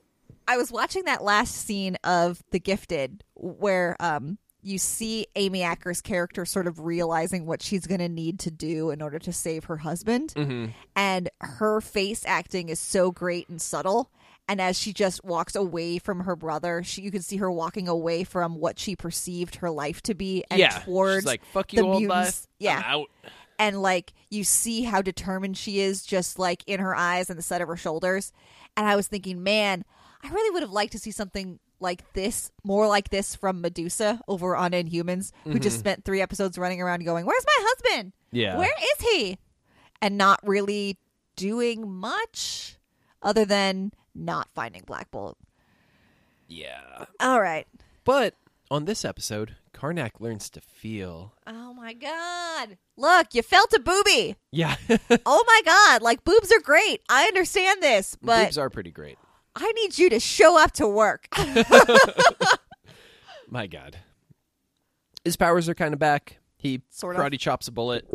I 0.48 0.56
was 0.56 0.70
watching 0.72 1.04
that 1.04 1.22
last 1.22 1.54
scene 1.54 1.96
of 2.04 2.42
The 2.50 2.60
Gifted 2.60 3.24
where 3.34 3.96
um 4.00 4.38
you 4.64 4.78
see 4.78 5.26
Amy 5.34 5.62
Acker's 5.62 6.00
character 6.00 6.44
sort 6.44 6.68
of 6.68 6.78
realizing 6.78 7.46
what 7.46 7.60
she's 7.62 7.84
going 7.84 7.98
to 7.98 8.08
need 8.08 8.38
to 8.40 8.50
do 8.52 8.90
in 8.90 9.02
order 9.02 9.18
to 9.18 9.32
save 9.32 9.64
her 9.64 9.78
husband. 9.78 10.32
hmm 10.36 10.66
And 10.94 11.28
her 11.40 11.80
face 11.80 12.22
acting 12.26 12.68
is 12.68 12.78
so 12.78 13.10
great 13.10 13.48
and 13.48 13.60
subtle. 13.60 14.10
And 14.48 14.60
as 14.60 14.78
she 14.78 14.92
just 14.92 15.24
walks 15.24 15.54
away 15.56 15.98
from 15.98 16.20
her 16.20 16.36
brother, 16.36 16.82
she, 16.84 17.02
you 17.02 17.10
can 17.10 17.22
see 17.22 17.38
her 17.38 17.50
walking 17.50 17.88
away 17.88 18.22
from 18.22 18.56
what 18.56 18.78
she 18.78 18.94
perceived 18.94 19.56
her 19.56 19.70
life 19.70 20.00
to 20.02 20.14
be 20.14 20.44
and 20.50 20.60
yeah. 20.60 20.78
towards 20.80 21.22
She's 21.22 21.26
like, 21.26 21.44
fuck 21.46 21.72
you, 21.72 21.80
the 21.82 21.86
old 21.88 22.00
mutants. 22.02 22.46
Yeah. 22.60 22.78
I'm 22.84 23.00
out. 23.00 23.08
and 23.58 23.82
like 23.82 24.12
you 24.30 24.44
see 24.44 24.82
how 24.82 25.02
determined 25.02 25.56
she 25.56 25.80
is 25.80 26.04
just 26.04 26.38
like 26.38 26.62
in 26.68 26.78
her 26.80 26.94
eyes 26.94 27.30
and 27.30 27.38
the 27.38 27.42
set 27.42 27.60
of 27.62 27.68
her 27.68 27.76
shoulders 27.76 28.32
and 28.76 28.86
i 28.86 28.96
was 28.96 29.06
thinking 29.06 29.42
man 29.42 29.84
i 30.22 30.28
really 30.30 30.50
would 30.50 30.62
have 30.62 30.72
liked 30.72 30.92
to 30.92 30.98
see 30.98 31.10
something 31.10 31.58
like 31.80 32.12
this 32.12 32.50
more 32.64 32.86
like 32.86 33.10
this 33.10 33.34
from 33.34 33.60
medusa 33.60 34.20
over 34.28 34.54
on 34.56 34.70
inhumans 34.72 35.32
who 35.44 35.58
just 35.58 35.76
mm-hmm. 35.76 35.80
spent 35.80 36.04
three 36.04 36.20
episodes 36.20 36.56
running 36.58 36.80
around 36.80 37.04
going 37.04 37.26
where's 37.26 37.44
my 37.46 37.66
husband 37.68 38.12
Yeah. 38.30 38.56
where 38.58 38.70
is 38.80 39.06
he 39.08 39.38
and 40.00 40.16
not 40.16 40.40
really 40.42 40.98
doing 41.36 41.90
much 41.90 42.76
other 43.22 43.44
than 43.44 43.92
not 44.14 44.48
finding 44.54 44.82
black 44.86 45.10
bolt 45.10 45.36
Yeah. 46.48 47.06
all 47.20 47.40
right 47.40 47.66
But 48.04 48.34
on 48.70 48.84
this 48.86 49.04
episode, 49.04 49.56
Karnak 49.74 50.12
learns 50.20 50.48
to 50.50 50.60
feel. 50.60 51.34
oh 51.46 51.74
my 51.74 51.92
god 51.94 52.78
look 52.96 53.28
you 53.34 53.42
felt 53.42 53.72
a 53.72 53.80
booby 53.80 54.36
Yeah. 54.50 54.76
oh 55.26 55.44
my 55.46 55.60
god 55.64 56.02
like 56.02 56.22
boobs 56.24 56.52
are 56.52 56.60
great 56.60 57.00
i 57.08 57.24
understand 57.24 57.82
this 57.82 58.16
but 58.22 58.44
Boobs 58.44 58.58
are 58.58 58.70
pretty 58.70 58.90
great. 58.92 59.18
I 59.54 59.70
need 59.72 59.98
you 59.98 60.08
to 60.10 60.18
show 60.20 60.58
up 60.58 60.72
to 60.72 60.88
work. 60.88 61.28
My 63.48 63.66
God. 63.66 63.98
His 65.24 65.36
powers 65.36 65.68
are 65.68 65.74
kind 65.74 65.92
of 65.92 66.00
back. 66.00 66.38
He 66.56 66.82
Sort 66.90 67.16
of. 67.16 67.22
karate 67.22 67.38
chops 67.38 67.68
a 67.68 67.72
bullet. 67.72 68.06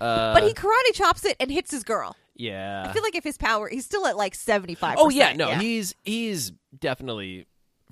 Uh, 0.00 0.32
but 0.32 0.42
he 0.44 0.54
karate 0.54 0.94
chops 0.94 1.24
it 1.24 1.36
and 1.40 1.50
hits 1.50 1.70
his 1.70 1.82
girl. 1.82 2.16
yeah. 2.36 2.84
I 2.88 2.92
feel 2.92 3.02
like 3.02 3.14
if 3.16 3.24
his 3.24 3.36
power, 3.36 3.68
he's 3.68 3.84
still 3.84 4.06
at 4.06 4.16
like 4.16 4.34
75%. 4.34 4.94
oh 4.98 5.10
yeah, 5.10 5.32
no, 5.34 5.48
he's 5.50 5.94
he's 6.04 6.52
definitely 6.78 7.46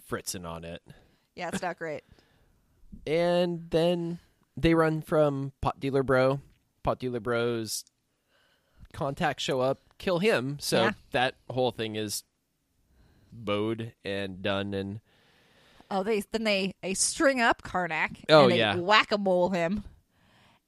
fritzing 0.07 0.47
on 0.47 0.65
it. 0.65 0.81
yeah, 1.37 1.49
it's 1.53 1.61
not 1.63 1.77
great. 1.79 2.03
And 3.07 3.67
then 3.71 4.21
they 4.57 4.73
run 4.75 5.03
from 5.03 5.53
pot 5.61 5.79
dealer 5.81 6.03
bro. 6.03 6.41
Pot 6.83 6.99
dealer 6.99 7.21
bro's 7.21 7.85
contacts 8.95 9.43
show 9.43 9.61
up, 9.61 9.81
kill 9.99 10.19
him. 10.21 10.57
So 10.61 10.85
Yeah. 10.85 10.93
that 11.11 11.35
whole 11.51 11.71
thing 11.73 11.97
is 11.97 12.23
bowed 13.45 13.93
and 14.05 14.43
done. 14.43 14.75
And 14.75 15.01
Oh, 15.91 16.03
they 16.03 16.23
then 16.33 16.45
they 16.45 16.75
they 16.83 16.95
string 16.95 17.41
up 17.41 17.63
Karnak. 17.63 18.25
Oh, 18.29 18.45
and 18.45 18.53
they 18.53 18.59
yeah. 18.59 18.77
whack 18.77 19.11
a 19.13 19.19
mole 19.19 19.51
him. 19.51 19.85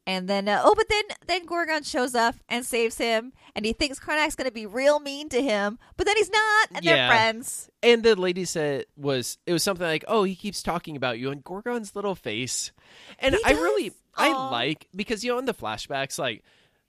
And 0.06 0.26
then 0.28 0.48
uh, 0.48 0.62
oh, 0.64 0.74
but 0.74 0.88
then 0.88 1.02
then 1.26 1.44
Gorgon 1.46 1.82
shows 1.82 2.14
up 2.14 2.34
and 2.48 2.64
saves 2.64 2.96
him, 2.96 3.32
and 3.54 3.66
he 3.66 3.72
thinks 3.74 4.00
Karnak's 4.00 4.34
going 4.34 4.48
to 4.48 4.52
be 4.52 4.64
real 4.66 4.98
mean 4.98 5.28
to 5.28 5.40
him, 5.42 5.78
but 5.96 6.06
then 6.06 6.16
he's 6.16 6.30
not, 6.30 6.68
and 6.74 6.84
Yeah. 6.84 6.96
they're 6.96 7.08
friends. 7.08 7.70
and 7.82 8.02
the 8.02 8.16
lady 8.16 8.46
said 8.46 8.86
was 8.96 9.36
it 9.46 9.52
was 9.52 9.62
something 9.62 9.86
like, 9.86 10.04
"Oh, 10.08 10.24
he 10.24 10.34
keeps 10.34 10.62
talking 10.62 10.96
about 10.96 11.18
you," 11.18 11.30
and 11.30 11.44
Gorgon's 11.44 11.94
little 11.94 12.14
face, 12.14 12.72
and 13.18 13.36
I 13.44 13.52
really 13.52 13.92
I 14.16 14.32
like 14.50 14.88
because 14.96 15.22
you 15.22 15.32
know 15.32 15.38
in 15.38 15.44
the 15.44 15.54
flashbacks, 15.54 16.18
like 16.18 16.42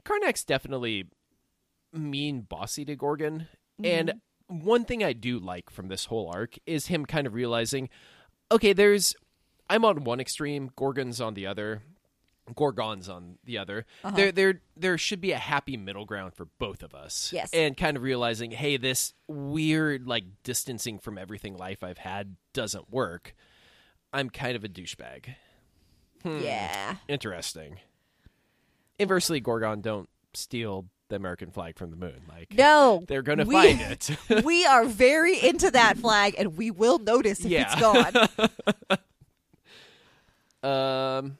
Karnak's 0.06 0.46
definitely 0.46 1.06
mean, 1.94 2.42
bossy 2.42 2.86
to 2.86 2.96
Gorgon, 2.96 3.48
and 3.84 4.14
one 4.52 4.86
thing 4.86 5.04
I 5.04 5.14
do 5.14 5.40
like 5.40 5.70
from 5.70 5.88
this 5.88 6.06
whole 6.06 6.30
arc 6.34 6.58
is 6.66 6.88
him 6.88 7.06
kind 7.06 7.26
of 7.26 7.34
realizing, 7.34 7.90
okay, 8.52 8.74
there's 8.74 9.16
I'm 9.70 9.86
on 9.86 10.04
one 10.04 10.20
extreme, 10.20 10.70
Gorgon's 10.76 11.22
on 11.22 11.34
the 11.34 11.48
other. 11.48 11.82
Gorgon's 12.56 13.08
on 13.08 13.38
the 13.46 13.58
other. 13.58 13.86
Uh-huh. 14.04 14.16
There, 14.16 14.32
there, 14.32 14.62
there 14.76 14.98
should 14.98 15.22
be 15.22 15.32
a 15.32 15.38
happy 15.38 15.78
middle 15.78 16.06
ground 16.06 16.34
for 16.34 16.46
both 16.60 16.84
of 16.84 16.94
us. 16.94 17.32
Yes. 17.32 17.50
and 17.54 17.78
kind 17.78 17.96
of 17.96 18.04
realizing, 18.04 18.52
hey, 18.52 18.76
this 18.76 19.14
weird 19.28 20.08
like 20.08 20.26
distancing 20.44 21.00
from 21.00 21.18
everything 21.18 21.56
life 21.56 21.84
I've 21.84 22.00
had 22.00 22.36
doesn't 22.52 22.92
work. 22.92 23.34
I'm 24.12 24.30
kind 24.30 24.58
of 24.58 24.66
a 24.66 24.68
douchebag. 24.68 25.36
Hmm. 26.24 26.40
Yeah. 26.42 26.96
Interesting. 27.08 27.78
Inversely, 29.00 29.40
Gorgon 29.40 29.80
don't 29.82 30.10
steal 30.34 30.88
the 31.12 31.16
American 31.18 31.52
flag 31.52 31.78
from 31.78 31.92
the 31.92 31.96
moon. 31.98 32.22
Like 32.28 32.54
No, 32.54 33.04
they're 33.08 33.22
gonna 33.22 33.46
find 33.46 33.80
it. 33.80 34.10
we 34.44 34.66
are 34.66 34.86
very 34.86 35.40
into 35.40 35.70
that 35.72 35.98
flag, 35.98 36.34
and 36.38 36.58
we 36.58 36.72
will 36.72 36.98
notice 36.98 37.40
if 37.46 37.52
Yeah. 37.52 37.72
it's 37.72 37.80
gone. 37.80 38.98
Um. 40.64 41.38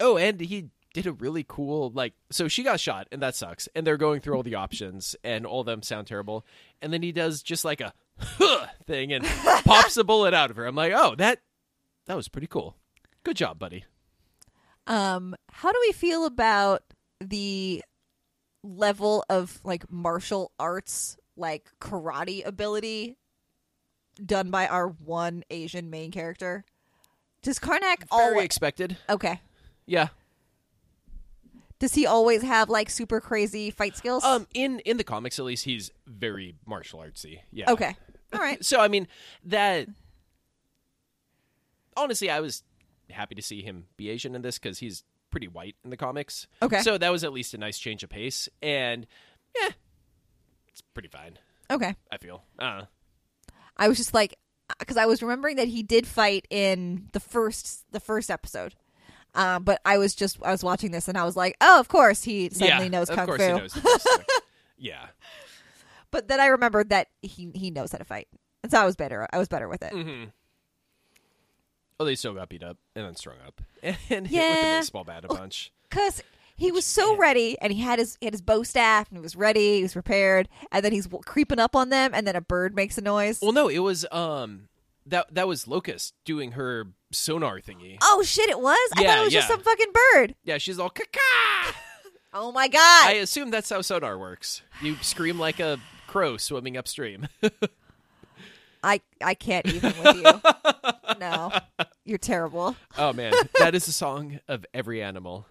Oh, 0.00 0.16
and 0.18 0.38
he 0.40 0.66
did 0.92 1.06
a 1.06 1.12
really 1.12 1.44
cool 1.48 1.90
like. 1.94 2.12
So 2.30 2.46
she 2.48 2.62
got 2.62 2.78
shot, 2.80 3.08
and 3.10 3.22
that 3.22 3.34
sucks. 3.34 3.68
And 3.74 3.86
they're 3.86 3.96
going 3.96 4.20
through 4.20 4.36
all 4.36 4.42
the 4.42 4.56
options, 4.56 5.16
and 5.24 5.46
all 5.46 5.60
of 5.60 5.66
them 5.66 5.82
sound 5.82 6.06
terrible. 6.06 6.44
And 6.82 6.92
then 6.92 7.02
he 7.02 7.12
does 7.12 7.42
just 7.42 7.64
like 7.64 7.80
a 7.80 7.94
huh 8.18 8.66
thing 8.86 9.12
and 9.12 9.24
pops 9.64 9.96
a 9.96 10.04
bullet 10.04 10.34
out 10.34 10.50
of 10.50 10.56
her. 10.56 10.66
I'm 10.66 10.74
like, 10.74 10.92
oh, 10.94 11.14
that 11.16 11.40
that 12.06 12.16
was 12.16 12.28
pretty 12.28 12.46
cool. 12.48 12.76
Good 13.24 13.36
job, 13.36 13.58
buddy. 13.58 13.84
Um, 14.86 15.34
how 15.50 15.72
do 15.72 15.78
we 15.86 15.92
feel 15.92 16.26
about 16.26 16.82
the 17.20 17.82
level 18.62 19.24
of 19.28 19.60
like 19.64 19.90
martial 19.90 20.52
arts, 20.58 21.16
like 21.36 21.70
karate 21.80 22.46
ability 22.46 23.16
done 24.24 24.50
by 24.50 24.66
our 24.66 24.88
one 24.88 25.42
Asian 25.50 25.90
main 25.90 26.10
character? 26.10 26.64
Does 27.42 27.58
Karnak 27.58 27.80
Very 27.80 28.06
always 28.10 28.44
expected. 28.44 28.96
okay? 29.08 29.40
Yeah. 29.86 30.08
Does 31.78 31.94
he 31.94 32.04
always 32.04 32.42
have 32.42 32.68
like 32.68 32.90
super 32.90 33.20
crazy 33.22 33.70
fight 33.70 33.96
skills? 33.96 34.22
Um. 34.22 34.46
In 34.52 34.80
in 34.80 34.98
the 34.98 35.04
comics, 35.04 35.38
at 35.38 35.46
least, 35.46 35.64
he's 35.64 35.90
very 36.06 36.54
martial 36.66 37.00
artsy. 37.00 37.38
Yeah. 37.50 37.70
okay, 37.70 37.96
all 38.34 38.38
right. 38.40 38.62
So 38.64 38.78
I 38.80 38.88
mean 38.88 39.08
that. 39.44 39.88
Honestly, 41.96 42.30
I 42.30 42.40
was 42.40 42.62
happy 43.08 43.34
to 43.34 43.42
see 43.42 43.62
him 43.62 43.86
be 43.96 44.10
Asian 44.10 44.34
in 44.34 44.42
this 44.42 44.58
because 44.58 44.78
he's 44.78 45.02
pretty 45.30 45.48
white 45.48 45.76
in 45.84 45.90
the 45.90 45.96
comics. 45.96 46.46
Okay. 46.62 46.80
So 46.80 46.98
that 46.98 47.10
was 47.10 47.24
at 47.24 47.32
least 47.32 47.54
a 47.54 47.58
nice 47.58 47.78
change 47.78 48.02
of 48.02 48.10
pace, 48.10 48.48
and 48.62 49.06
yeah, 49.60 49.70
it's 50.68 50.80
pretty 50.80 51.08
fine. 51.08 51.38
Okay. 51.70 51.94
I 52.10 52.16
feel. 52.18 52.42
Uh, 52.58 52.82
I 53.76 53.88
was 53.88 53.96
just 53.96 54.12
like, 54.12 54.36
because 54.78 54.96
I 54.96 55.06
was 55.06 55.22
remembering 55.22 55.56
that 55.56 55.68
he 55.68 55.82
did 55.82 56.06
fight 56.06 56.46
in 56.50 57.08
the 57.12 57.20
first 57.20 57.84
the 57.92 58.00
first 58.00 58.30
episode. 58.30 58.74
Um, 59.34 59.62
but 59.62 59.80
I 59.84 59.98
was 59.98 60.14
just 60.14 60.38
I 60.42 60.50
was 60.50 60.64
watching 60.64 60.90
this 60.90 61.06
and 61.06 61.16
I 61.16 61.24
was 61.24 61.36
like, 61.36 61.56
oh, 61.60 61.78
of 61.78 61.88
course 61.88 62.24
he 62.24 62.50
suddenly 62.50 62.86
yeah, 62.86 62.90
knows 62.90 63.08
of 63.08 63.16
kung 63.16 63.26
course 63.26 63.40
fu. 63.40 63.46
he 63.46 63.52
knows. 63.52 63.78
yeah. 64.76 65.06
But 66.10 66.26
then 66.26 66.40
I 66.40 66.46
remembered 66.46 66.90
that 66.90 67.08
he 67.22 67.50
he 67.54 67.70
knows 67.70 67.92
how 67.92 67.98
to 67.98 68.04
fight, 68.04 68.26
and 68.64 68.72
so 68.72 68.80
I 68.80 68.84
was 68.84 68.96
better. 68.96 69.28
I 69.32 69.38
was 69.38 69.46
better 69.46 69.68
with 69.68 69.82
it. 69.82 69.92
hmm 69.92 70.24
Oh, 72.00 72.04
they 72.06 72.14
still 72.16 72.32
got 72.34 72.48
beat 72.48 72.62
up 72.64 72.78
and 72.96 73.04
then 73.06 73.14
strung 73.14 73.36
up 73.46 73.60
and 73.82 73.94
hit 73.96 74.22
with 74.22 74.30
Yeah. 74.32 74.76
a 74.76 74.78
baseball 74.80 75.04
bat 75.04 75.24
a 75.24 75.28
bunch. 75.28 75.70
Cause 75.90 76.22
he 76.56 76.72
was 76.72 76.84
so 76.84 77.16
ready, 77.16 77.56
and 77.60 77.72
he 77.72 77.80
had 77.80 77.98
his 77.98 78.16
he 78.20 78.26
had 78.26 78.34
his 78.34 78.40
bow 78.42 78.62
staff, 78.62 79.08
and 79.10 79.18
he 79.18 79.22
was 79.22 79.36
ready, 79.36 79.76
he 79.76 79.82
was 79.82 79.92
prepared, 79.92 80.48
and 80.72 80.84
then 80.84 80.92
he's 80.92 81.04
w- 81.06 81.22
creeping 81.24 81.58
up 81.58 81.76
on 81.76 81.90
them, 81.90 82.10
and 82.14 82.26
then 82.26 82.36
a 82.36 82.40
bird 82.40 82.74
makes 82.74 82.96
a 82.98 83.00
noise. 83.02 83.38
Well, 83.42 83.52
no, 83.52 83.68
it 83.68 83.78
was 83.80 84.04
um 84.10 84.68
that 85.06 85.34
that 85.34 85.46
was 85.48 85.66
Locust 85.68 86.14
doing 86.24 86.52
her 86.52 86.86
sonar 87.12 87.60
thingy. 87.60 87.96
Oh 88.02 88.22
shit! 88.24 88.48
It 88.50 88.60
was. 88.60 88.78
I 88.96 89.02
Yeah, 89.02 89.08
thought 89.08 89.18
it 89.20 89.24
was 89.24 89.32
just 89.32 89.48
yeah. 89.48 89.54
some 89.56 89.62
fucking 89.64 89.92
bird. 90.14 90.34
Yeah, 90.44 90.58
she's 90.58 90.78
all 90.78 90.90
caca. 90.90 91.18
Oh 92.32 92.52
my 92.52 92.68
god! 92.68 93.06
I 93.08 93.14
assume 93.20 93.50
that's 93.50 93.68
how 93.70 93.80
sonar 93.82 94.16
works. 94.16 94.62
You 94.80 94.94
scream 95.02 95.36
like 95.40 95.58
a 95.58 95.78
crow 96.06 96.36
swimming 96.36 96.76
upstream. 96.76 97.26
I 98.84 99.00
I 99.20 99.34
can't 99.34 99.66
even 99.66 99.92
with 100.02 100.16
you. 100.16 101.14
no, 101.18 101.52
you're 102.04 102.18
terrible. 102.18 102.76
oh 102.98 103.12
man, 103.12 103.32
that 103.58 103.74
is 103.74 103.86
the 103.86 103.92
song 103.92 104.40
of 104.48 104.64
every 104.74 105.02
animal 105.02 105.46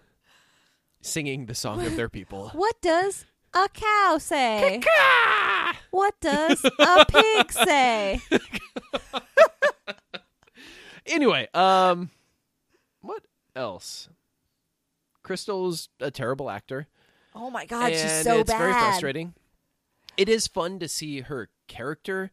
singing 1.02 1.46
the 1.46 1.54
song 1.54 1.84
of 1.86 1.96
their 1.96 2.08
people. 2.08 2.50
What 2.50 2.80
does 2.82 3.24
a 3.54 3.68
cow 3.68 4.18
say? 4.18 4.80
What 5.90 6.14
does 6.20 6.62
a 6.78 7.04
pig 7.06 7.52
say? 7.52 8.20
Anyway, 11.06 11.48
um 11.54 12.10
what 13.00 13.22
else? 13.56 14.08
Crystal's 15.22 15.88
a 15.98 16.10
terrible 16.10 16.50
actor. 16.50 16.86
Oh 17.34 17.50
my 17.50 17.66
god, 17.66 17.92
she's 17.92 18.22
so 18.22 18.40
it's 18.40 18.50
bad. 18.50 18.58
very 18.58 18.72
frustrating. 18.72 19.34
It 20.16 20.28
is 20.28 20.46
fun 20.46 20.78
to 20.78 20.88
see 20.88 21.20
her 21.22 21.48
character 21.66 22.30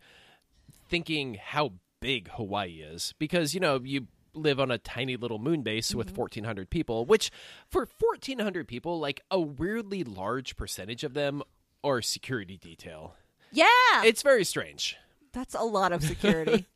thinking 0.89 1.37
how 1.41 1.73
big 2.07 2.29
Hawaii 2.31 2.81
is 2.81 3.13
because 3.19 3.53
you 3.53 3.59
know 3.59 3.81
you 3.83 4.07
live 4.33 4.59
on 4.59 4.71
a 4.71 4.77
tiny 4.77 5.17
little 5.17 5.39
moon 5.39 5.61
base 5.61 5.89
Mm-hmm. 5.89 5.97
with 5.97 6.17
1400 6.17 6.69
people 6.69 7.05
which 7.05 7.31
for 7.69 7.87
1400 7.99 8.67
people 8.67 8.99
like 8.99 9.19
a 9.31 9.39
weirdly 9.39 10.03
large 10.05 10.55
percentage 10.55 11.03
of 11.03 11.13
them 11.13 11.41
are 11.83 12.01
security 12.01 12.57
detail 12.57 13.15
Yeah, 13.51 13.65
it's 14.05 14.21
very 14.21 14.43
strange 14.45 14.95
that's 15.33 15.53
a 15.55 15.63
lot 15.63 15.91
of 15.91 16.01
security. 16.03 16.65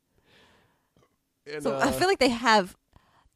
And, 1.51 1.63
so 1.63 1.75
uh, 1.75 1.79
I 1.85 1.91
feel 1.91 2.07
like 2.07 2.19
they 2.19 2.29
have 2.29 2.75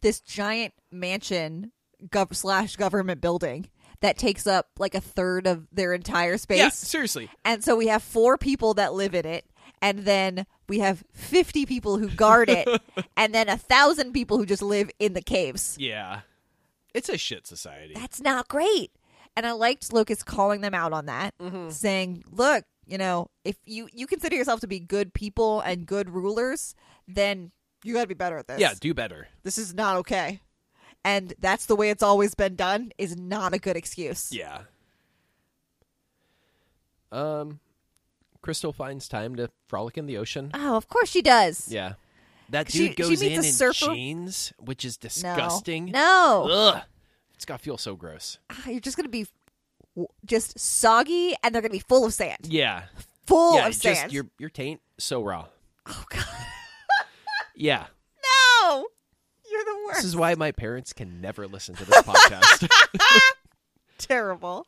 this 0.01 0.19
giant 0.21 0.73
mansion 0.91 1.71
gov- 2.09 2.35
slash 2.35 2.75
government 2.75 3.19
building 3.21 3.69
that 4.01 4.17
takes 4.17 4.45
up 4.45 4.67
like 4.77 4.93
a 4.93 5.01
third 5.01 5.47
of 5.47 5.67
their 5.71 5.93
entire 5.93 6.37
space. 6.37 6.59
yeah 6.59 6.69
seriously 6.69 7.29
And 7.43 7.63
so 7.63 7.75
we 7.75 7.87
have 7.87 8.03
four 8.03 8.37
people 8.37 8.75
that 8.75 8.93
live 8.93 9.15
in 9.15 9.25
it, 9.25 9.45
and 9.85 9.99
then 9.99 10.45
we 10.67 10.79
have 10.79 11.03
50 11.13 11.65
people 11.65 11.97
who 11.97 12.09
guard 12.09 12.49
it, 12.49 12.67
and 13.17 13.33
then 13.35 13.47
a 13.49 13.57
thousand 13.57 14.13
people 14.13 14.37
who 14.37 14.45
just 14.45 14.61
live 14.63 14.89
in 14.99 15.13
the 15.13 15.21
caves. 15.21 15.75
yeah 15.79 16.21
it's 16.93 17.09
a 17.09 17.17
shit 17.17 17.45
society 17.45 17.93
That's 17.93 18.21
not 18.21 18.47
great. 18.47 18.91
And 19.35 19.45
I 19.45 19.51
liked 19.51 19.91
Lucas 19.91 20.23
calling 20.23 20.61
them 20.61 20.73
out 20.73 20.93
on 20.93 21.07
that, 21.07 21.33
saying, 21.69 22.23
look, 22.31 22.63
you 22.87 22.97
know, 22.97 23.27
if 23.43 23.57
you, 23.65 23.89
you 23.91 24.07
consider 24.07 24.37
yourself 24.37 24.61
to 24.61 24.67
be 24.67 24.79
good 24.79 25.13
people 25.13 25.59
and 25.59 25.85
good 25.85 26.09
rulers, 26.09 26.73
then 27.05 27.51
you 27.83 27.93
got 27.93 28.03
to 28.03 28.07
be 28.07 28.13
better 28.13 28.37
at 28.37 28.47
this. 28.47 28.61
yeah 28.61 28.73
do 28.79 28.93
better 28.93 29.27
This 29.43 29.57
is 29.57 29.73
not 29.73 29.97
okay. 29.97 30.39
And 31.03 31.33
that's 31.39 31.65
the 31.67 31.75
way 31.75 31.89
it's 31.89 32.01
always 32.01 32.33
been 32.33 32.55
done 32.55 32.91
is 32.97 33.17
not 33.17 33.53
a 33.53 33.59
good 33.59 33.75
excuse. 33.75 34.31
yeah 34.31 34.61
um 37.11 37.59
crystal 38.45 38.71
finds 38.71 39.07
time 39.09 39.35
to 39.35 39.49
frolic 39.67 39.97
in 39.97 40.05
the 40.05 40.17
ocean 40.17 40.51
Oh, 40.53 40.75
of 40.77 40.87
course 40.87 41.09
she 41.09 41.21
does. 41.21 41.67
yeah 41.71 41.93
that 42.49 42.67
dude 42.67 42.91
she 42.91 42.95
goes 42.95 43.09
meets 43.09 43.21
in 43.23 43.31
a 43.31 43.35
in 43.37 43.43
surfer- 43.43 43.93
jeans 43.93 44.53
which 44.59 44.85
is 44.85 44.97
disgusting 44.97 45.85
No. 45.87 46.47
Ugh. 46.49 46.81
It's 47.33 47.43
got 47.43 47.57
to 47.57 47.63
feel 47.63 47.77
so 47.77 47.95
gross. 47.95 48.37
Ah, 48.49 48.69
You're 48.69 48.79
just 48.79 48.95
going 48.95 49.03
to 49.05 49.09
be 49.09 49.25
w- 49.95 50.07
just 50.25 50.57
soggy 50.57 51.35
and 51.43 51.53
they're 51.53 51.61
going 51.61 51.71
to 51.71 51.75
be 51.77 51.83
full 51.85 52.05
of 52.05 52.13
sand. 52.13 52.37
Yeah. 52.43 52.83
Full 53.27 53.55
yeah, 53.55 53.65
of 53.67 53.73
just 53.73 53.81
sand. 53.81 54.13
your 54.13 54.27
your 54.39 54.49
taint 54.49 54.79
so 54.99 55.21
raw. 55.21 55.47
Oh, 55.85 56.03
God. 56.09 56.23
Yeah. 57.57 57.87
No. 58.63 58.85
You're 59.51 59.63
the 59.65 59.77
worst. 59.85 59.97
This 59.99 60.05
is 60.05 60.15
why 60.15 60.35
my 60.35 60.51
parents 60.53 60.93
can 60.93 61.19
never 61.19 61.45
listen 61.47 61.75
to 61.75 61.83
this 61.85 62.01
podcast. 62.03 62.67
terrible. 63.97 64.65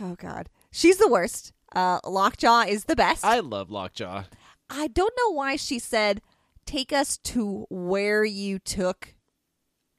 Oh, 0.00 0.14
God. 0.14 0.48
She's 0.70 0.98
the 0.98 1.08
worst. 1.08 1.52
Uh, 1.74 2.00
Lockjaw 2.04 2.62
is 2.62 2.84
the 2.84 2.96
best. 2.96 3.24
I 3.24 3.40
love 3.40 3.70
Lockjaw. 3.70 4.24
I 4.70 4.88
don't 4.88 5.12
know 5.18 5.32
why 5.32 5.56
she 5.56 5.78
said, 5.78 6.22
take 6.64 6.92
us 6.92 7.18
to 7.18 7.66
where 7.70 8.24
you 8.24 8.58
took 8.58 9.14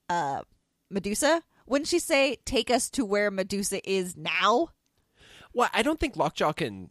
uh, 0.10 0.42
Medusa. 0.90 1.42
Wouldn't 1.66 1.88
she 1.88 2.00
say, 2.00 2.38
take 2.46 2.70
us 2.70 2.90
to 2.92 3.06
where 3.06 3.30
Medusa 3.32 3.88
is 3.90 4.16
now? 4.16 4.70
Well, 5.54 5.70
I 5.74 5.82
don't 5.82 6.00
think 6.00 6.16
Lockjaw 6.16 6.54
can 6.54 6.90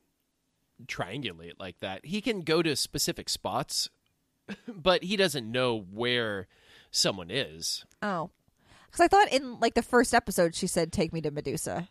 triangulate 0.86 1.54
like 1.58 1.80
that. 1.80 2.04
He 2.04 2.20
can 2.20 2.42
go 2.42 2.62
to 2.62 2.76
specific 2.76 3.28
spots, 3.28 3.88
but 4.68 5.04
he 5.04 5.16
doesn't 5.16 5.50
know 5.50 5.78
where 5.90 6.48
someone 6.90 7.30
is. 7.30 7.84
Oh. 8.02 8.30
Because 8.86 9.00
I 9.00 9.08
thought 9.08 9.32
in 9.32 9.60
like 9.60 9.74
the 9.74 9.82
first 9.82 10.14
episode 10.14 10.54
she 10.54 10.66
said, 10.66 10.92
take 10.92 11.12
me 11.12 11.20
to 11.22 11.30
Medusa. 11.30 11.88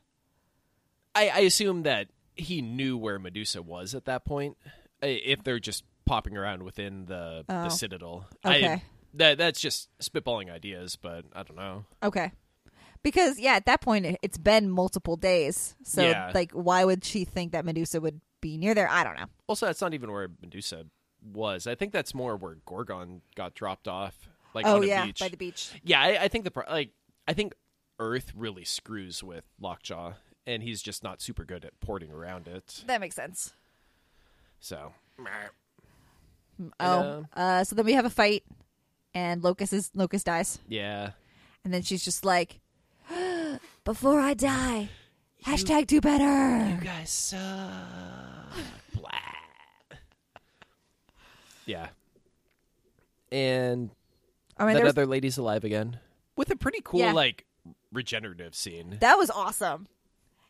I, 1.13 1.29
I 1.29 1.39
assume 1.39 1.83
that 1.83 2.07
he 2.35 2.61
knew 2.61 2.97
where 2.97 3.19
Medusa 3.19 3.61
was 3.61 3.95
at 3.95 4.05
that 4.05 4.25
point. 4.25 4.57
If 5.01 5.43
they're 5.43 5.59
just 5.59 5.83
popping 6.05 6.37
around 6.37 6.63
within 6.63 7.05
the 7.05 7.45
Oh. 7.49 7.63
the 7.63 7.69
citadel, 7.69 8.27
Okay. 8.45 8.67
I, 8.67 8.83
that 9.15 9.37
that's 9.37 9.59
just 9.59 9.89
spitballing 9.99 10.51
ideas, 10.51 10.95
but 10.95 11.25
I 11.33 11.43
don't 11.43 11.57
know. 11.57 11.85
Okay. 12.03 12.31
Because 13.03 13.39
yeah, 13.39 13.53
at 13.53 13.65
that 13.65 13.81
point 13.81 14.05
it- 14.05 14.19
it's 14.21 14.37
been 14.37 14.69
multiple 14.69 15.15
days. 15.15 15.75
So 15.83 16.01
Yeah. 16.07 16.31
like 16.33 16.51
why 16.51 16.83
would 16.85 17.03
she 17.03 17.23
think 17.25 17.51
that 17.51 17.65
Medusa 17.65 18.01
would 18.01 18.21
be 18.41 18.57
near 18.57 18.73
there? 18.73 18.89
I 18.89 19.03
don't 19.03 19.15
know. 19.17 19.27
Also, 19.47 19.65
that's 19.67 19.81
not 19.81 19.93
even 19.93 20.11
where 20.11 20.27
Medusa 20.41 20.85
was. 21.23 21.67
I 21.67 21.75
think 21.75 21.91
that's 21.93 22.13
more 22.13 22.35
where 22.35 22.55
Gorgon 22.65 23.21
got 23.35 23.53
dropped 23.55 23.87
off, 23.87 24.29
like 24.53 24.65
oh 24.65 24.81
yeah, 24.81 25.05
beach. 25.05 25.19
by 25.19 25.29
the 25.29 25.37
beach. 25.37 25.71
yeah, 25.83 26.01
I, 26.01 26.23
I 26.23 26.27
think 26.27 26.45
the 26.45 26.63
like 26.69 26.91
I 27.27 27.33
think 27.33 27.53
Earth 27.99 28.33
really 28.35 28.65
screws 28.65 29.23
with 29.23 29.45
Lockjaw, 29.59 30.13
and 30.47 30.61
he's 30.63 30.81
just 30.81 31.03
not 31.03 31.21
super 31.21 31.43
good 31.45 31.65
at 31.65 31.79
porting 31.79 32.11
around 32.11 32.47
it. 32.47 32.83
That 32.87 33.01
makes 33.01 33.15
sense. 33.15 33.53
So, 34.59 34.93
Oh. 36.79 37.25
Uh 37.33 37.63
so 37.63 37.75
then 37.75 37.85
we 37.85 37.93
have 37.93 38.05
a 38.05 38.09
fight 38.09 38.43
and 39.13 39.43
Locust 39.43 39.73
is 39.73 39.91
Locust 39.93 40.25
dies. 40.25 40.59
yeah, 40.67 41.11
And 41.63 41.73
then 41.73 41.81
she's 41.81 42.03
just 42.03 42.23
like 42.25 42.59
Before 43.83 44.19
I 44.19 44.33
die, 44.33 44.89
hashtag 45.45 45.87
do 45.87 46.01
better. 46.01 46.69
you 46.69 46.81
guys 46.81 47.09
suck. 47.09 47.39
Blah. 48.93 49.09
Yeah, 51.65 51.87
and 53.31 53.89
I 54.57 54.65
mean 54.65 54.73
that 54.75 54.79
there's 54.81 54.89
other 54.89 55.05
lady's 55.07 55.37
alive 55.37 55.63
again 55.63 55.99
with 56.35 56.49
a 56.51 56.55
pretty 56.55 56.79
cool 56.83 56.99
Yeah. 56.99 57.11
like 57.11 57.45
regenerative 57.91 58.53
scene. 58.55 58.97
that 59.01 59.17
was 59.17 59.29
awesome. 59.31 59.87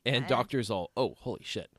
And 0.06 0.28
doctors 0.28 0.70
all, 0.70 0.92
oh, 0.96 1.16
holy 1.20 1.42
shit. 1.44 1.70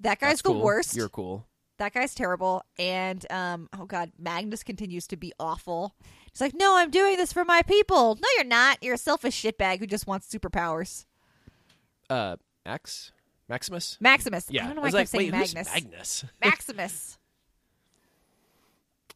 That 0.00 0.18
guy's 0.18 0.30
That's 0.30 0.42
the 0.42 0.48
cool. 0.50 0.62
worst. 0.62 0.96
You're 0.96 1.08
cool. 1.08 1.46
that 1.78 1.92
guy's 1.94 2.14
terrible 2.14 2.62
and 2.78 3.24
um 3.32 3.68
oh 3.78 3.86
god 3.86 4.12
magnus 4.18 4.62
continues 4.62 5.06
to 5.06 5.16
be 5.16 5.32
awful 5.40 5.94
he's 6.30 6.38
like 6.40 6.52
no 6.54 6.76
i'm 6.76 6.90
doing 6.90 7.16
this 7.16 7.32
for 7.32 7.42
my 7.42 7.62
people 7.62 8.16
no 8.16 8.28
you're 8.36 8.44
not 8.44 8.76
you're 8.82 8.94
a 8.94 8.98
selfish 8.98 9.42
shitbag 9.42 9.78
who 9.78 9.86
just 9.86 10.06
wants 10.06 10.28
superpowers 10.28 11.06
Uh, 12.10 12.36
Max? 12.66 13.12
Maximus? 13.48 13.96
maximus 13.98 14.46
Yeah. 14.50 14.64
i 14.64 14.66
don't 14.66 14.76
know 14.76 14.82
why 14.82 14.88
i 14.88 14.92
was 14.92 14.94
kept 14.94 15.14
like, 15.14 15.20
saying 15.20 15.32
wait, 15.32 15.38
who's 15.40 15.54
magnus 15.54 15.74
Magnus? 15.74 16.24
maximus 16.44 17.18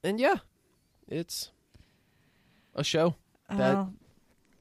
And 0.03 0.19
yeah, 0.21 0.37
it's 1.09 1.51
a 2.75 2.85
show. 2.85 3.15
That 3.51 3.77
oh, 3.77 3.91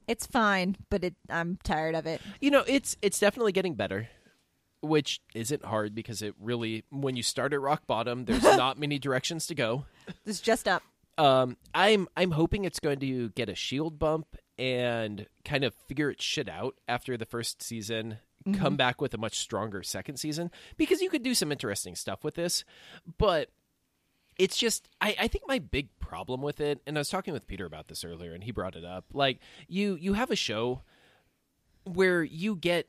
it's 0.07 0.25
fine 0.25 0.75
but 0.89 1.03
it 1.03 1.15
i'm 1.29 1.57
tired 1.63 1.95
of 1.95 2.05
it 2.05 2.21
you 2.39 2.51
know, 2.51 2.63
it's 2.67 2.95
it's 3.01 3.19
definitely 3.19 3.51
getting 3.51 3.75
better, 3.75 4.09
which 4.81 5.21
isn't 5.33 5.63
hard 5.65 5.95
because 5.95 6.21
it 6.21 6.35
really 6.39 6.83
when 6.89 7.15
you 7.15 7.23
start 7.23 7.53
at 7.53 7.61
rock 7.61 7.87
bottom, 7.87 8.25
there's 8.25 8.43
not 8.57 8.77
many 8.77 8.99
directions 8.99 9.47
to 9.47 9.55
go. 9.55 9.85
this 10.25 10.35
is 10.35 10.41
just 10.41 10.67
up 10.67 10.83
Um, 11.17 11.57
I'm 11.73 12.07
I'm 12.17 12.31
hoping 12.31 12.65
it's 12.65 12.79
going 12.79 12.99
to 12.99 13.29
get 13.29 13.49
a 13.49 13.55
shield 13.55 13.99
bump 13.99 14.35
and 14.57 15.25
kind 15.45 15.63
of 15.63 15.73
figure 15.87 16.09
its 16.09 16.23
shit 16.23 16.49
out 16.49 16.75
after 16.87 17.17
the 17.17 17.25
first 17.25 17.61
season. 17.61 18.17
Come 18.55 18.75
back 18.75 18.99
with 18.99 19.13
a 19.13 19.17
much 19.17 19.39
stronger 19.39 19.83
second 19.83 20.17
season 20.17 20.51
because 20.75 21.01
you 21.01 21.09
could 21.09 21.23
do 21.23 21.33
some 21.33 21.49
interesting 21.49 21.95
stuff 21.95 22.25
with 22.25 22.35
this, 22.35 22.65
but 23.17 23.47
it's 24.37 24.57
just 24.57 24.87
I, 25.01 25.15
I 25.19 25.27
think 25.27 25.45
my 25.47 25.59
big 25.59 25.89
problem 25.99 26.41
with 26.41 26.59
it, 26.61 26.81
and 26.87 26.97
I 26.97 27.01
was 27.01 27.09
talking 27.09 27.33
with 27.33 27.47
Peter 27.47 27.65
about 27.65 27.87
this 27.87 28.03
earlier, 28.03 28.33
and 28.33 28.43
he 28.43 28.51
brought 28.51 28.75
it 28.75 28.85
up. 28.85 29.05
Like 29.13 29.39
you 29.67 29.95
you 29.95 30.13
have 30.13 30.31
a 30.31 30.35
show 30.35 30.81
where 31.85 32.23
you 32.23 32.55
get 32.55 32.87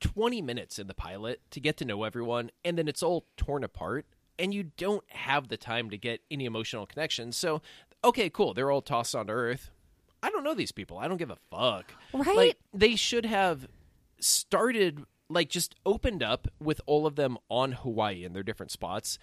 20 0.00 0.42
minutes 0.42 0.78
in 0.78 0.86
the 0.86 0.94
pilot 0.94 1.40
to 1.50 1.60
get 1.60 1.76
to 1.78 1.84
know 1.84 2.02
everyone 2.02 2.50
and 2.64 2.76
then 2.76 2.88
it's 2.88 3.02
all 3.02 3.26
torn 3.36 3.62
apart 3.64 4.04
and 4.38 4.52
you 4.52 4.64
don't 4.76 5.04
have 5.10 5.48
the 5.48 5.56
time 5.56 5.88
to 5.88 5.96
get 5.96 6.20
any 6.30 6.44
emotional 6.44 6.84
connection 6.84 7.30
so 7.32 7.62
okay 8.02 8.28
cool 8.28 8.52
they're 8.52 8.70
all 8.72 8.82
tossed 8.82 9.14
onto 9.14 9.32
earth 9.32 9.70
i 10.22 10.28
don't 10.28 10.42
know 10.44 10.52
these 10.52 10.72
people 10.72 10.98
i 10.98 11.06
don't 11.08 11.16
give 11.16 11.30
a 11.30 11.36
fuck 11.50 11.94
Right? 12.12 12.36
like 12.36 12.58
they 12.74 12.96
should 12.96 13.24
have 13.24 13.68
started 14.18 15.04
like 15.30 15.48
just 15.48 15.74
opened 15.86 16.22
up 16.22 16.48
with 16.60 16.80
all 16.86 17.06
of 17.06 17.14
them 17.16 17.38
on 17.48 17.72
hawaii 17.72 18.24
in 18.24 18.32
their 18.34 18.42
different 18.42 18.72
spots 18.72 19.18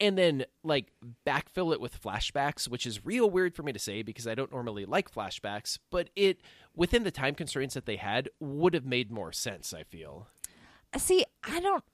and 0.00 0.16
then 0.16 0.44
like 0.62 0.92
backfill 1.26 1.72
it 1.72 1.80
with 1.80 2.00
flashbacks 2.00 2.68
which 2.68 2.86
is 2.86 3.04
real 3.04 3.28
weird 3.28 3.54
for 3.54 3.62
me 3.62 3.72
to 3.72 3.78
say 3.78 4.02
because 4.02 4.26
i 4.26 4.34
don't 4.34 4.52
normally 4.52 4.84
like 4.84 5.12
flashbacks 5.12 5.78
but 5.90 6.10
it 6.16 6.40
within 6.74 7.02
the 7.02 7.10
time 7.10 7.34
constraints 7.34 7.74
that 7.74 7.86
they 7.86 7.96
had 7.96 8.28
would 8.40 8.74
have 8.74 8.84
made 8.84 9.10
more 9.10 9.32
sense 9.32 9.72
i 9.72 9.82
feel 9.82 10.28
uh, 10.92 10.98
see 10.98 11.24
i 11.44 11.60
don't 11.60 11.84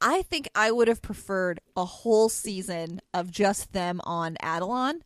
i 0.00 0.22
think 0.22 0.48
i 0.54 0.70
would 0.70 0.88
have 0.88 1.02
preferred 1.02 1.60
a 1.76 1.84
whole 1.84 2.28
season 2.28 3.00
of 3.12 3.30
just 3.30 3.72
them 3.72 4.00
on 4.04 4.36
Attilan 4.42 5.00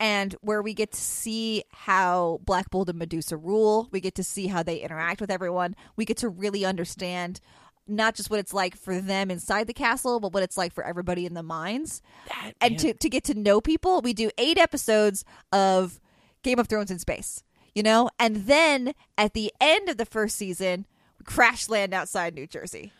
and 0.00 0.34
where 0.40 0.62
we 0.62 0.74
get 0.74 0.92
to 0.92 1.00
see 1.00 1.62
how 1.72 2.40
Black 2.44 2.70
Bolt 2.70 2.88
and 2.88 2.98
Medusa 2.98 3.36
rule. 3.36 3.88
We 3.92 4.00
get 4.00 4.14
to 4.16 4.24
see 4.24 4.48
how 4.48 4.62
they 4.62 4.78
interact 4.78 5.20
with 5.20 5.30
everyone. 5.30 5.76
We 5.96 6.04
get 6.04 6.16
to 6.18 6.28
really 6.28 6.64
understand 6.64 7.40
not 7.86 8.14
just 8.14 8.30
what 8.30 8.40
it's 8.40 8.54
like 8.54 8.76
for 8.76 9.00
them 9.00 9.30
inside 9.30 9.66
the 9.66 9.74
castle, 9.74 10.20
but 10.20 10.32
what 10.32 10.42
it's 10.42 10.56
like 10.56 10.72
for 10.72 10.84
everybody 10.84 11.26
in 11.26 11.34
the 11.34 11.42
mines. 11.42 12.00
That- 12.28 12.52
and 12.60 12.78
to, 12.78 12.94
to 12.94 13.08
get 13.08 13.24
to 13.24 13.34
know 13.34 13.60
people, 13.60 14.00
we 14.00 14.12
do 14.14 14.30
eight 14.38 14.58
episodes 14.58 15.24
of 15.52 16.00
Game 16.42 16.58
of 16.58 16.66
Thrones 16.68 16.90
in 16.90 16.98
space, 16.98 17.42
you 17.74 17.82
know? 17.82 18.10
And 18.18 18.46
then 18.46 18.94
at 19.18 19.34
the 19.34 19.52
end 19.60 19.88
of 19.88 19.96
the 19.98 20.06
first 20.06 20.36
season, 20.36 20.86
we 21.18 21.24
crash 21.24 21.68
land 21.68 21.92
outside 21.94 22.34
New 22.34 22.46
Jersey. 22.46 22.92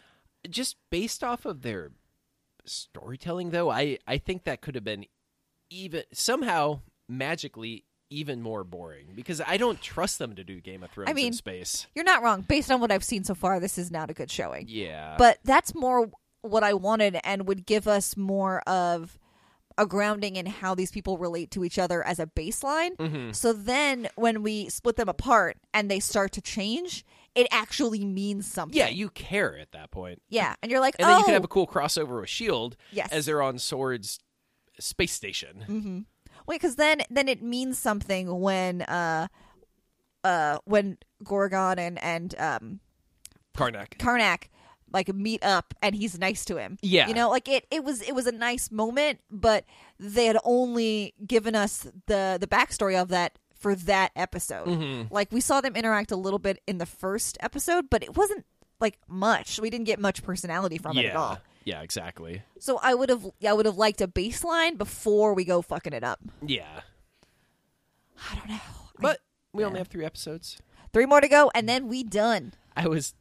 just 0.50 0.76
based 0.90 1.24
off 1.24 1.44
of 1.46 1.62
their 1.62 1.90
storytelling 2.66 3.50
though 3.50 3.68
i 3.70 3.98
i 4.06 4.16
think 4.16 4.44
that 4.44 4.60
could 4.62 4.74
have 4.74 4.84
been 4.84 5.04
even 5.68 6.02
somehow 6.12 6.80
magically 7.08 7.84
even 8.14 8.40
more 8.42 8.64
boring 8.64 9.06
because 9.14 9.40
I 9.46 9.56
don't 9.56 9.80
trust 9.80 10.18
them 10.18 10.34
to 10.36 10.44
do 10.44 10.60
Game 10.60 10.82
of 10.82 10.90
Thrones 10.90 11.10
I 11.10 11.12
mean- 11.12 11.28
in 11.28 11.32
space. 11.32 11.86
You're 11.94 12.04
not 12.04 12.22
wrong. 12.22 12.42
Based 12.42 12.70
on 12.70 12.80
what 12.80 12.90
I've 12.92 13.04
seen 13.04 13.24
so 13.24 13.34
far, 13.34 13.60
this 13.60 13.78
is 13.78 13.90
not 13.90 14.10
a 14.10 14.14
good 14.14 14.30
showing. 14.30 14.66
Yeah, 14.68 15.16
But 15.18 15.38
that's 15.44 15.74
more 15.74 16.10
what 16.42 16.62
I 16.62 16.74
wanted 16.74 17.18
and 17.24 17.46
would 17.48 17.64
give 17.66 17.88
us 17.88 18.16
more 18.16 18.60
of 18.68 19.18
a 19.76 19.86
grounding 19.86 20.36
in 20.36 20.46
how 20.46 20.74
these 20.74 20.92
people 20.92 21.18
relate 21.18 21.50
to 21.50 21.64
each 21.64 21.78
other 21.78 22.04
as 22.06 22.18
a 22.20 22.26
baseline. 22.26 22.96
Mm-hmm. 22.96 23.32
So 23.32 23.52
then 23.52 24.08
when 24.14 24.42
we 24.42 24.68
split 24.68 24.96
them 24.96 25.08
apart 25.08 25.56
and 25.72 25.90
they 25.90 25.98
start 26.00 26.30
to 26.32 26.40
change, 26.40 27.04
it 27.34 27.48
actually 27.50 28.04
means 28.04 28.46
something. 28.46 28.78
yeah, 28.78 28.88
you 28.88 29.08
care 29.10 29.58
at 29.58 29.72
that 29.72 29.90
point. 29.90 30.22
Yeah, 30.28 30.54
and 30.62 30.70
you're 30.70 30.80
like, 30.80 30.94
And 31.00 31.06
oh, 31.06 31.08
then 31.10 31.18
you 31.18 31.24
can 31.24 31.34
have 31.34 31.42
a 31.44 31.48
cool 31.48 31.66
crossover 31.66 32.20
with 32.20 32.28
Shield 32.28 32.76
Yes. 32.92 33.10
as 33.10 33.26
they're 33.26 33.42
on 33.42 33.58
Sword's 33.58 34.20
space 34.78 35.12
station. 35.12 35.64
Mm-hmm. 35.68 35.98
Wait, 36.46 36.60
because 36.60 36.76
then 36.76 37.02
then 37.10 37.28
it 37.28 37.42
means 37.42 37.78
something 37.78 38.40
when 38.40 38.82
uh 38.82 39.28
uh 40.22 40.58
when 40.64 40.98
Gorgon 41.22 41.78
and 41.78 42.02
and 42.02 42.34
um 42.38 42.80
Karnak. 43.56 43.98
Karnak 43.98 44.48
like 44.92 45.12
meet 45.12 45.44
up 45.44 45.74
and 45.82 45.94
he's 45.94 46.18
nice 46.18 46.44
to 46.46 46.56
him. 46.56 46.78
Yeah. 46.80 47.08
You 47.08 47.14
know, 47.14 47.28
like 47.28 47.48
it 47.48 47.66
it 47.70 47.84
was 47.84 48.00
it 48.02 48.14
was 48.14 48.26
a 48.26 48.32
nice 48.32 48.70
moment, 48.70 49.20
but 49.30 49.64
they 49.98 50.26
had 50.26 50.38
only 50.44 51.14
given 51.26 51.54
us 51.54 51.86
the 52.06 52.38
the 52.40 52.46
backstory 52.46 53.00
of 53.00 53.08
that 53.08 53.38
for 53.58 53.74
that 53.74 54.12
episode. 54.16 54.68
Mm-hmm. 54.68 55.12
Like 55.12 55.32
we 55.32 55.40
saw 55.40 55.60
them 55.60 55.74
interact 55.76 56.12
a 56.12 56.16
little 56.16 56.38
bit 56.38 56.60
in 56.66 56.78
the 56.78 56.86
first 56.86 57.36
episode, 57.40 57.90
but 57.90 58.02
it 58.02 58.16
wasn't 58.16 58.46
like 58.80 58.98
much. 59.08 59.58
We 59.60 59.68
didn't 59.68 59.86
get 59.86 59.98
much 59.98 60.22
personality 60.22 60.78
from 60.78 60.96
it 60.96 61.06
at 61.06 61.16
all. 61.16 61.38
Yeah, 61.64 61.80
exactly. 61.80 62.42
So 62.58 62.78
I 62.82 62.94
would 62.94 63.08
have 63.08 63.26
I 63.46 63.52
would 63.52 63.66
have 63.66 63.76
liked 63.76 64.00
a 64.00 64.08
baseline 64.08 64.76
before 64.78 65.34
we 65.34 65.44
go 65.44 65.62
fucking 65.62 65.92
it 65.92 66.04
up. 66.04 66.20
Yeah. 66.44 66.80
I 68.30 68.36
don't 68.36 68.48
know. 68.48 68.60
But 69.00 69.20
we 69.52 69.62
yeah. 69.62 69.68
only 69.68 69.78
have 69.78 69.88
three 69.88 70.04
episodes. 70.04 70.58
Three 70.92 71.06
more 71.06 71.20
to 71.20 71.28
go 71.28 71.50
and 71.54 71.68
then 71.68 71.88
we 71.88 72.02
done. 72.04 72.52
I 72.76 72.86
was 72.88 73.14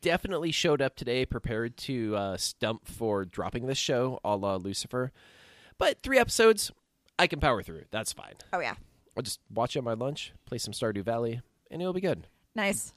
definitely 0.00 0.50
showed 0.50 0.80
up 0.80 0.96
today 0.96 1.26
prepared 1.26 1.76
to 1.76 2.16
uh, 2.16 2.36
stump 2.36 2.86
for 2.86 3.24
dropping 3.24 3.66
this 3.66 3.78
show 3.78 4.18
a 4.24 4.34
la 4.36 4.56
Lucifer. 4.56 5.12
But 5.78 6.02
three 6.02 6.18
episodes, 6.18 6.70
I 7.18 7.26
can 7.26 7.40
power 7.40 7.62
through. 7.62 7.84
That's 7.90 8.12
fine. 8.12 8.34
Oh 8.52 8.60
yeah. 8.60 8.74
I'll 9.16 9.22
just 9.22 9.40
watch 9.52 9.76
it 9.76 9.80
on 9.80 9.84
my 9.84 9.94
lunch, 9.94 10.32
play 10.46 10.58
some 10.58 10.72
Stardew 10.72 11.04
Valley, 11.04 11.40
and 11.70 11.82
it'll 11.82 11.92
be 11.92 12.00
good. 12.00 12.26
Nice. 12.54 12.94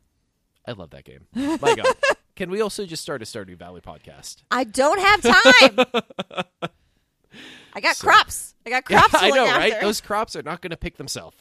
I 0.66 0.72
love 0.72 0.92
that 0.92 1.04
game. 1.04 1.28
My 1.36 1.76
God. 1.76 1.86
Can 2.36 2.50
we 2.50 2.62
also 2.62 2.86
just 2.86 3.04
start 3.04 3.22
a 3.22 3.26
Stardew 3.26 3.58
Valley 3.58 3.82
podcast? 3.82 4.38
I 4.50 4.64
don't 4.64 5.00
have 5.00 5.22
time. 5.22 5.86
I 7.76 7.80
got 7.80 7.98
crops. 7.98 8.56
I 8.66 8.70
got 8.70 8.86
crops. 8.86 9.14
I 9.14 9.30
know, 9.30 9.46
look 9.46 9.56
right? 9.56 9.82
Those 9.82 10.02
crops 10.02 10.36
are 10.36 10.42
not 10.44 10.62
going 10.62 10.72
to 10.72 10.78
pick 10.78 10.98
themselves. 10.98 11.38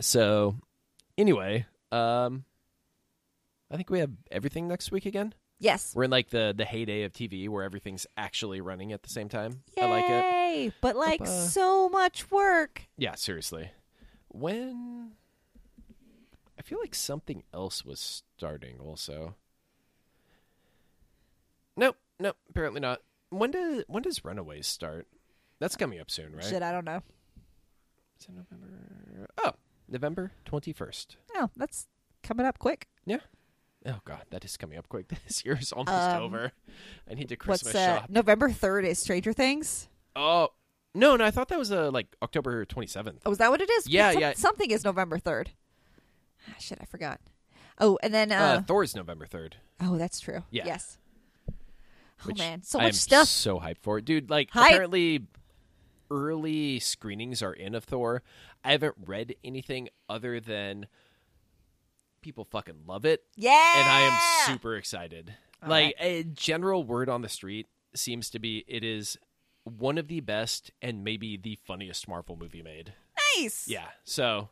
so, 0.00 0.56
anyway, 1.16 1.66
um, 1.92 2.44
I 3.70 3.76
think 3.76 3.90
we 3.90 4.00
have 4.00 4.10
everything 4.30 4.68
next 4.68 4.92
week 4.92 5.06
again. 5.06 5.34
Yes. 5.60 5.92
We're 5.94 6.04
in 6.04 6.10
like 6.10 6.30
the 6.30 6.54
the 6.56 6.64
heyday 6.64 7.02
of 7.02 7.12
TV 7.12 7.48
where 7.48 7.64
everything's 7.64 8.06
actually 8.16 8.60
running 8.60 8.92
at 8.92 9.02
the 9.02 9.08
same 9.08 9.28
time. 9.28 9.62
I 9.80 9.86
like 9.86 10.04
it. 10.08 10.74
But 10.80 10.96
like 10.96 11.22
uh, 11.22 11.26
so 11.26 11.88
much 11.88 12.30
work. 12.30 12.82
Yeah, 12.96 13.14
seriously. 13.16 13.70
When 14.28 15.12
feel 16.68 16.78
like 16.80 16.94
something 16.94 17.42
else 17.54 17.84
was 17.84 18.22
starting 18.36 18.78
also. 18.78 19.34
Nope, 21.76 21.96
nope, 22.18 22.36
apparently 22.50 22.80
not. 22.80 23.00
When 23.30 23.50
does 23.50 23.84
when 23.88 24.02
does 24.02 24.24
Runaways 24.24 24.66
start? 24.66 25.06
That's 25.60 25.76
coming 25.76 26.00
up 26.00 26.10
soon, 26.10 26.34
right? 26.34 26.44
Shit, 26.44 26.62
I 26.62 26.72
don't 26.72 26.84
know. 26.84 27.02
Is 28.20 28.26
it 28.28 28.34
November? 28.34 29.28
Oh, 29.38 29.52
November 29.88 30.32
twenty 30.44 30.72
first. 30.72 31.16
Oh, 31.34 31.50
that's 31.56 31.86
coming 32.22 32.46
up 32.46 32.58
quick. 32.58 32.88
Yeah. 33.04 33.18
Oh 33.86 34.00
god, 34.04 34.24
that 34.30 34.44
is 34.44 34.56
coming 34.56 34.78
up 34.78 34.88
quick. 34.88 35.06
This 35.26 35.44
year 35.44 35.56
is 35.60 35.72
almost 35.72 35.92
Um, 35.96 36.22
over. 36.22 36.52
I 37.10 37.14
need 37.14 37.28
to 37.28 37.34
What's 37.36 37.62
Christmas 37.62 37.74
uh, 37.76 38.00
shop. 38.00 38.10
November 38.10 38.50
third 38.50 38.84
is 38.84 38.98
Stranger 38.98 39.32
Things. 39.32 39.88
Oh 40.16 40.48
no, 40.94 41.16
no, 41.16 41.24
I 41.24 41.30
thought 41.30 41.48
that 41.48 41.58
was 41.58 41.70
uh, 41.70 41.90
like 41.90 42.08
October 42.22 42.64
twenty 42.64 42.88
seventh. 42.88 43.22
Oh, 43.24 43.30
is 43.30 43.38
that 43.38 43.50
what 43.50 43.60
it 43.60 43.70
is? 43.70 43.86
Yeah, 43.88 44.12
Some- 44.12 44.20
yeah. 44.20 44.32
Something 44.34 44.70
is 44.70 44.84
November 44.84 45.18
third. 45.18 45.50
Ah, 46.48 46.54
shit, 46.58 46.78
I 46.80 46.84
forgot. 46.86 47.20
Oh, 47.78 47.98
and 48.02 48.12
then 48.12 48.32
Uh, 48.32 48.36
uh, 48.36 48.62
Thor's 48.62 48.96
November 48.96 49.26
third. 49.26 49.56
oh, 49.80 49.96
that's 49.98 50.20
true. 50.20 50.42
Yeah. 50.50 50.64
Yes. 50.66 50.98
Oh 51.50 51.54
which 52.26 52.38
man, 52.38 52.62
so 52.64 52.80
I 52.80 52.84
much 52.84 52.94
am 52.94 52.94
stuff. 52.94 53.28
So 53.28 53.60
hyped 53.60 53.78
for 53.80 53.98
it, 53.98 54.04
dude. 54.04 54.28
Like 54.28 54.50
Hype. 54.50 54.70
apparently, 54.72 55.26
early 56.10 56.80
screenings 56.80 57.42
are 57.42 57.52
in 57.52 57.74
of 57.76 57.84
Thor. 57.84 58.22
I 58.64 58.72
haven't 58.72 58.96
read 59.06 59.36
anything 59.44 59.88
other 60.08 60.40
than 60.40 60.88
people 62.20 62.44
fucking 62.44 62.82
love 62.86 63.04
it, 63.04 63.22
Yeah. 63.36 63.72
and 63.76 63.88
I 63.88 64.00
am 64.00 64.46
super 64.52 64.74
excited. 64.76 65.34
All 65.62 65.68
like 65.68 65.94
a 66.00 66.24
general 66.24 66.82
word 66.82 67.08
on 67.08 67.22
the 67.22 67.28
street 67.28 67.68
seems 67.94 68.30
to 68.30 68.38
be 68.40 68.64
it 68.66 68.82
is 68.82 69.16
one 69.64 69.98
of 69.98 70.08
the 70.08 70.20
best 70.20 70.72
and 70.82 71.04
maybe 71.04 71.36
the 71.36 71.56
funniest 71.64 72.08
Marvel 72.08 72.36
movie 72.36 72.62
made. 72.62 72.94
nice. 73.36 73.68
Yeah, 73.68 73.86
so 74.04 74.48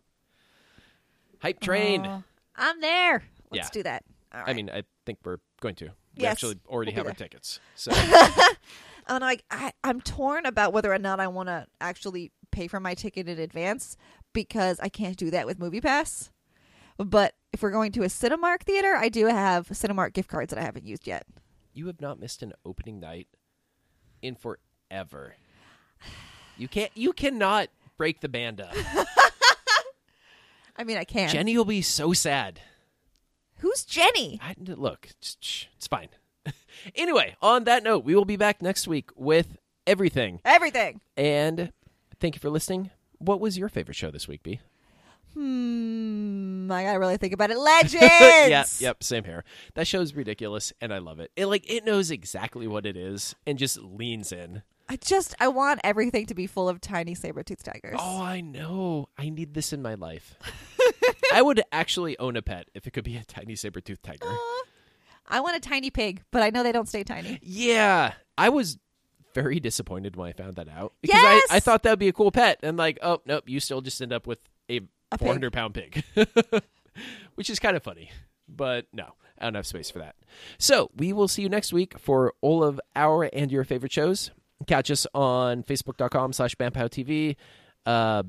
hype 1.47 1.61
train. 1.61 2.05
Aw, 2.07 2.23
I'm 2.57 2.81
there. 2.81 3.23
Let's 3.51 3.67
Yeah. 3.69 3.71
do 3.73 3.83
that. 3.85 4.05
All 4.33 4.41
right. 4.41 4.51
I 4.51 4.53
mean, 4.55 4.69
I 4.71 4.83
think 5.05 5.19
we're 5.25 5.39
going 5.61 5.75
to. 5.77 5.87
We 5.87 6.23
Yes, 6.23 6.33
actually 6.33 6.59
already 6.67 6.91
we'll 6.95 7.05
be 7.05 7.09
have 7.09 7.15
our 7.15 7.15
tickets. 7.15 7.61
So 7.75 7.93
and 9.09 9.25
I, 9.25 9.39
I 9.51 9.73
I'm 9.85 10.01
torn 10.01 10.47
about 10.47 10.73
whether 10.73 10.93
or 10.93 10.99
not 10.99 11.21
I 11.21 11.29
want 11.29 11.49
to 11.49 11.67
actually 11.81 12.33
pay 12.51 12.67
for 12.69 12.81
my 12.81 12.95
ticket 12.95 13.29
in 13.29 13.39
advance 13.39 13.97
because 14.33 14.81
I 14.81 14.89
can't 14.89 15.17
do 15.17 15.31
that 15.31 15.47
with 15.47 15.59
Movie 15.59 15.81
Pass. 15.81 16.31
But 16.99 17.35
if 17.53 17.63
we're 17.63 17.71
going 17.71 17.93
to 17.93 18.03
a 18.03 18.07
Cinemark 18.07 18.63
theater, 18.63 18.95
I 18.97 19.09
do 19.11 19.27
have 19.27 19.69
Cinemark 19.69 20.15
gift 20.15 20.29
cards 20.31 20.51
that 20.51 20.59
I 20.59 20.63
haven't 20.65 20.87
used 20.87 21.07
yet. 21.07 21.27
you 21.75 21.87
have 21.89 22.01
not 22.01 22.19
missed 22.19 22.43
an 22.43 22.53
opening 22.65 22.99
night 22.99 23.29
in 24.23 24.35
forever. 24.35 25.35
You 26.57 26.69
can't. 26.69 26.91
You 26.95 27.13
cannot 27.13 27.69
break 27.99 28.21
the 28.21 28.29
band 28.31 28.63
up. 28.63 28.75
I 30.79 30.85
mean, 30.85 30.97
I 30.97 31.05
can. 31.05 31.29
Jenny 31.29 31.57
will 31.57 31.65
be 31.65 31.83
so 31.83 32.12
sad. 32.12 32.61
Who's 33.59 33.85
Jenny? 33.85 34.39
I, 34.43 34.55
look, 34.59 35.09
it's 35.19 35.87
fine. 35.89 36.09
anyway, 36.95 37.37
on 37.41 37.65
that 37.65 37.83
note, 37.83 38.05
we 38.05 38.15
will 38.15 38.25
be 38.25 38.37
back 38.37 38.61
next 38.61 38.87
week 38.87 39.11
with 39.17 39.57
everything. 39.87 40.41
Everything. 40.45 41.01
And 41.17 41.73
thank 42.21 42.35
you 42.35 42.41
for 42.41 42.51
listening. 42.51 42.91
What 43.19 43.41
was 43.41 43.57
your 43.57 43.69
favorite 43.69 43.97
show 43.97 44.11
this 44.11 44.29
week, 44.29 44.43
B? 44.43 44.61
Hmm. 45.33 46.71
I 46.71 46.83
gotta 46.85 46.99
really 46.99 47.17
think 47.17 47.33
about 47.33 47.51
it. 47.51 47.59
Legends. 47.67 48.03
yep, 48.03 48.67
yep, 48.79 49.03
same 49.03 49.25
here. 49.25 49.45
That 49.75 49.87
show's 49.87 50.15
ridiculous, 50.15 50.73
and 50.81 50.93
I 50.93 50.99
love 50.99 51.21
it. 51.21 51.31
It 51.37 51.47
like 51.47 51.71
it 51.71 51.85
knows 51.85 52.11
exactly 52.11 52.67
what 52.67 52.87
it 52.87 52.97
is 52.97 53.35
and 53.47 53.59
just 53.59 53.79
leans 53.79 54.33
in. 54.33 54.62
I 54.88 54.96
just 54.96 55.35
I 55.40 55.49
want 55.49 55.81
everything 55.83 56.27
to 56.27 56.35
be 56.35 56.46
full 56.46 56.68
of 56.68 56.81
tiny 56.81 57.14
saber 57.14 57.42
tooth 57.42 57.62
tigers. 57.62 57.96
Oh, 57.99 58.22
I 58.22 58.40
know. 58.40 59.09
I 59.18 59.29
need 59.31 59.55
this 59.55 59.72
in 59.72 59.83
my 59.83 59.94
life. 59.94 60.37
I 61.33 61.42
would 61.42 61.62
actually 61.72 62.18
own 62.18 62.37
a 62.37 62.42
pet 62.42 62.68
if 62.75 62.87
it 62.87 62.92
could 62.92 63.05
be 63.05 63.16
a 63.16 63.25
tiny 63.25 63.57
saber 63.57 63.81
toothed 63.81 64.03
tiger. 64.05 64.27
I 65.29 65.40
want 65.40 65.57
a 65.57 65.61
tiny 65.61 65.90
pig, 65.90 66.22
but 66.31 66.42
I 66.42 66.51
know 66.51 66.62
they 66.62 66.72
don't 66.72 66.88
stay 66.88 67.03
tiny. 67.03 67.40
Yeah. 67.42 68.12
I 68.38 68.49
was 68.49 68.79
very 69.35 69.59
disappointed 69.59 70.14
when 70.16 70.29
I 70.29 70.33
found 70.33 70.55
that 70.55 70.68
out. 70.68 70.94
Because 71.03 71.20
Yes! 71.20 71.46
I, 71.51 71.57
I 71.57 71.61
thought 71.61 71.83
that 71.83 71.90
would 71.90 71.99
be 71.99 72.09
a 72.09 72.12
cool 72.12 72.31
pet. 72.31 72.61
And 72.62 72.77
like, 72.77 72.99
oh, 73.03 73.20
nope, 73.27 73.44
you 73.49 73.59
still 73.61 73.81
just 73.81 74.01
end 74.01 74.12
up 74.12 74.27
with 74.27 74.38
a, 74.70 74.81
A 75.11 75.18
400 75.18 75.53
pound 75.53 75.75
pig. 75.75 76.05
Which 77.35 77.51
is 77.51 77.59
kind 77.59 77.77
of 77.77 77.83
funny. 77.83 78.11
But 78.49 78.87
no, 78.92 79.14
I 79.38 79.44
don't 79.44 79.57
have 79.57 79.66
space 79.66 79.90
for 79.90 79.99
that. 79.99 80.14
So 80.59 80.90
we 80.96 81.12
will 81.12 81.29
see 81.29 81.42
you 81.42 81.49
next 81.49 81.72
week 81.72 81.99
for 81.99 82.33
all 82.40 82.62
of 82.62 82.81
our 82.94 83.25
and 83.25 83.51
your 83.51 83.64
favorite 83.64 83.92
shows. 83.92 84.30
Catch 84.67 84.91
us 84.91 85.07
on 85.15 85.63
facebook.com 85.63 86.33
slash 86.33 86.55
BamPowTV. 86.57 87.37
Uh, 87.85 88.23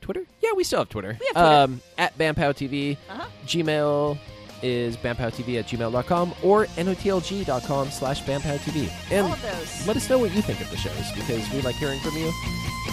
Twitter? 0.00 0.24
Yeah, 0.40 0.50
we 0.56 0.64
still 0.64 0.80
have 0.80 0.88
Twitter. 0.88 1.16
We 1.20 1.26
have 1.26 1.34
Twitter. 1.34 1.46
Um, 1.74 1.80
at 1.98 2.16
BamPowTV. 2.18 2.96
Uh-huh. 3.08 3.26
Gmail 3.46 4.18
is 4.62 4.94
bampowtv 4.98 5.58
at 5.58 5.66
gmail.com 5.68 6.34
or 6.42 6.66
notlg.com 6.66 7.90
slash 7.90 8.22
bampowtv. 8.24 8.90
And 9.10 9.26
All 9.26 9.32
of 9.32 9.40
those. 9.42 9.86
let 9.86 9.96
us 9.96 10.10
know 10.10 10.18
what 10.18 10.34
you 10.34 10.42
think 10.42 10.60
of 10.60 10.70
the 10.70 10.76
shows 10.76 11.10
because 11.14 11.50
we 11.52 11.62
like 11.62 11.76
hearing 11.76 11.98
from 12.00 12.14
you. 12.16 12.30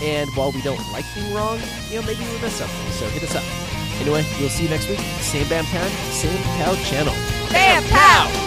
And 0.01 0.29
while 0.35 0.51
we 0.53 0.61
don't 0.61 0.79
like 0.93 1.03
being 1.15 1.33
wrong, 1.33 1.59
you 1.89 1.99
know, 1.99 2.05
maybe 2.07 2.19
we 2.23 2.39
missed 2.41 2.57
something. 2.57 2.91
So 2.91 3.05
hit 3.09 3.23
us 3.23 3.35
up. 3.35 3.43
Anyway, 4.01 4.23
we'll 4.39 4.49
see 4.49 4.63
you 4.63 4.69
next 4.69 4.87
week. 4.87 4.99
Same 4.99 5.47
BAM 5.49 5.65
time, 5.65 5.89
same 6.11 6.37
POW 6.43 6.75
channel. 6.83 7.13
Bam 7.51 7.83
pow. 7.89 8.46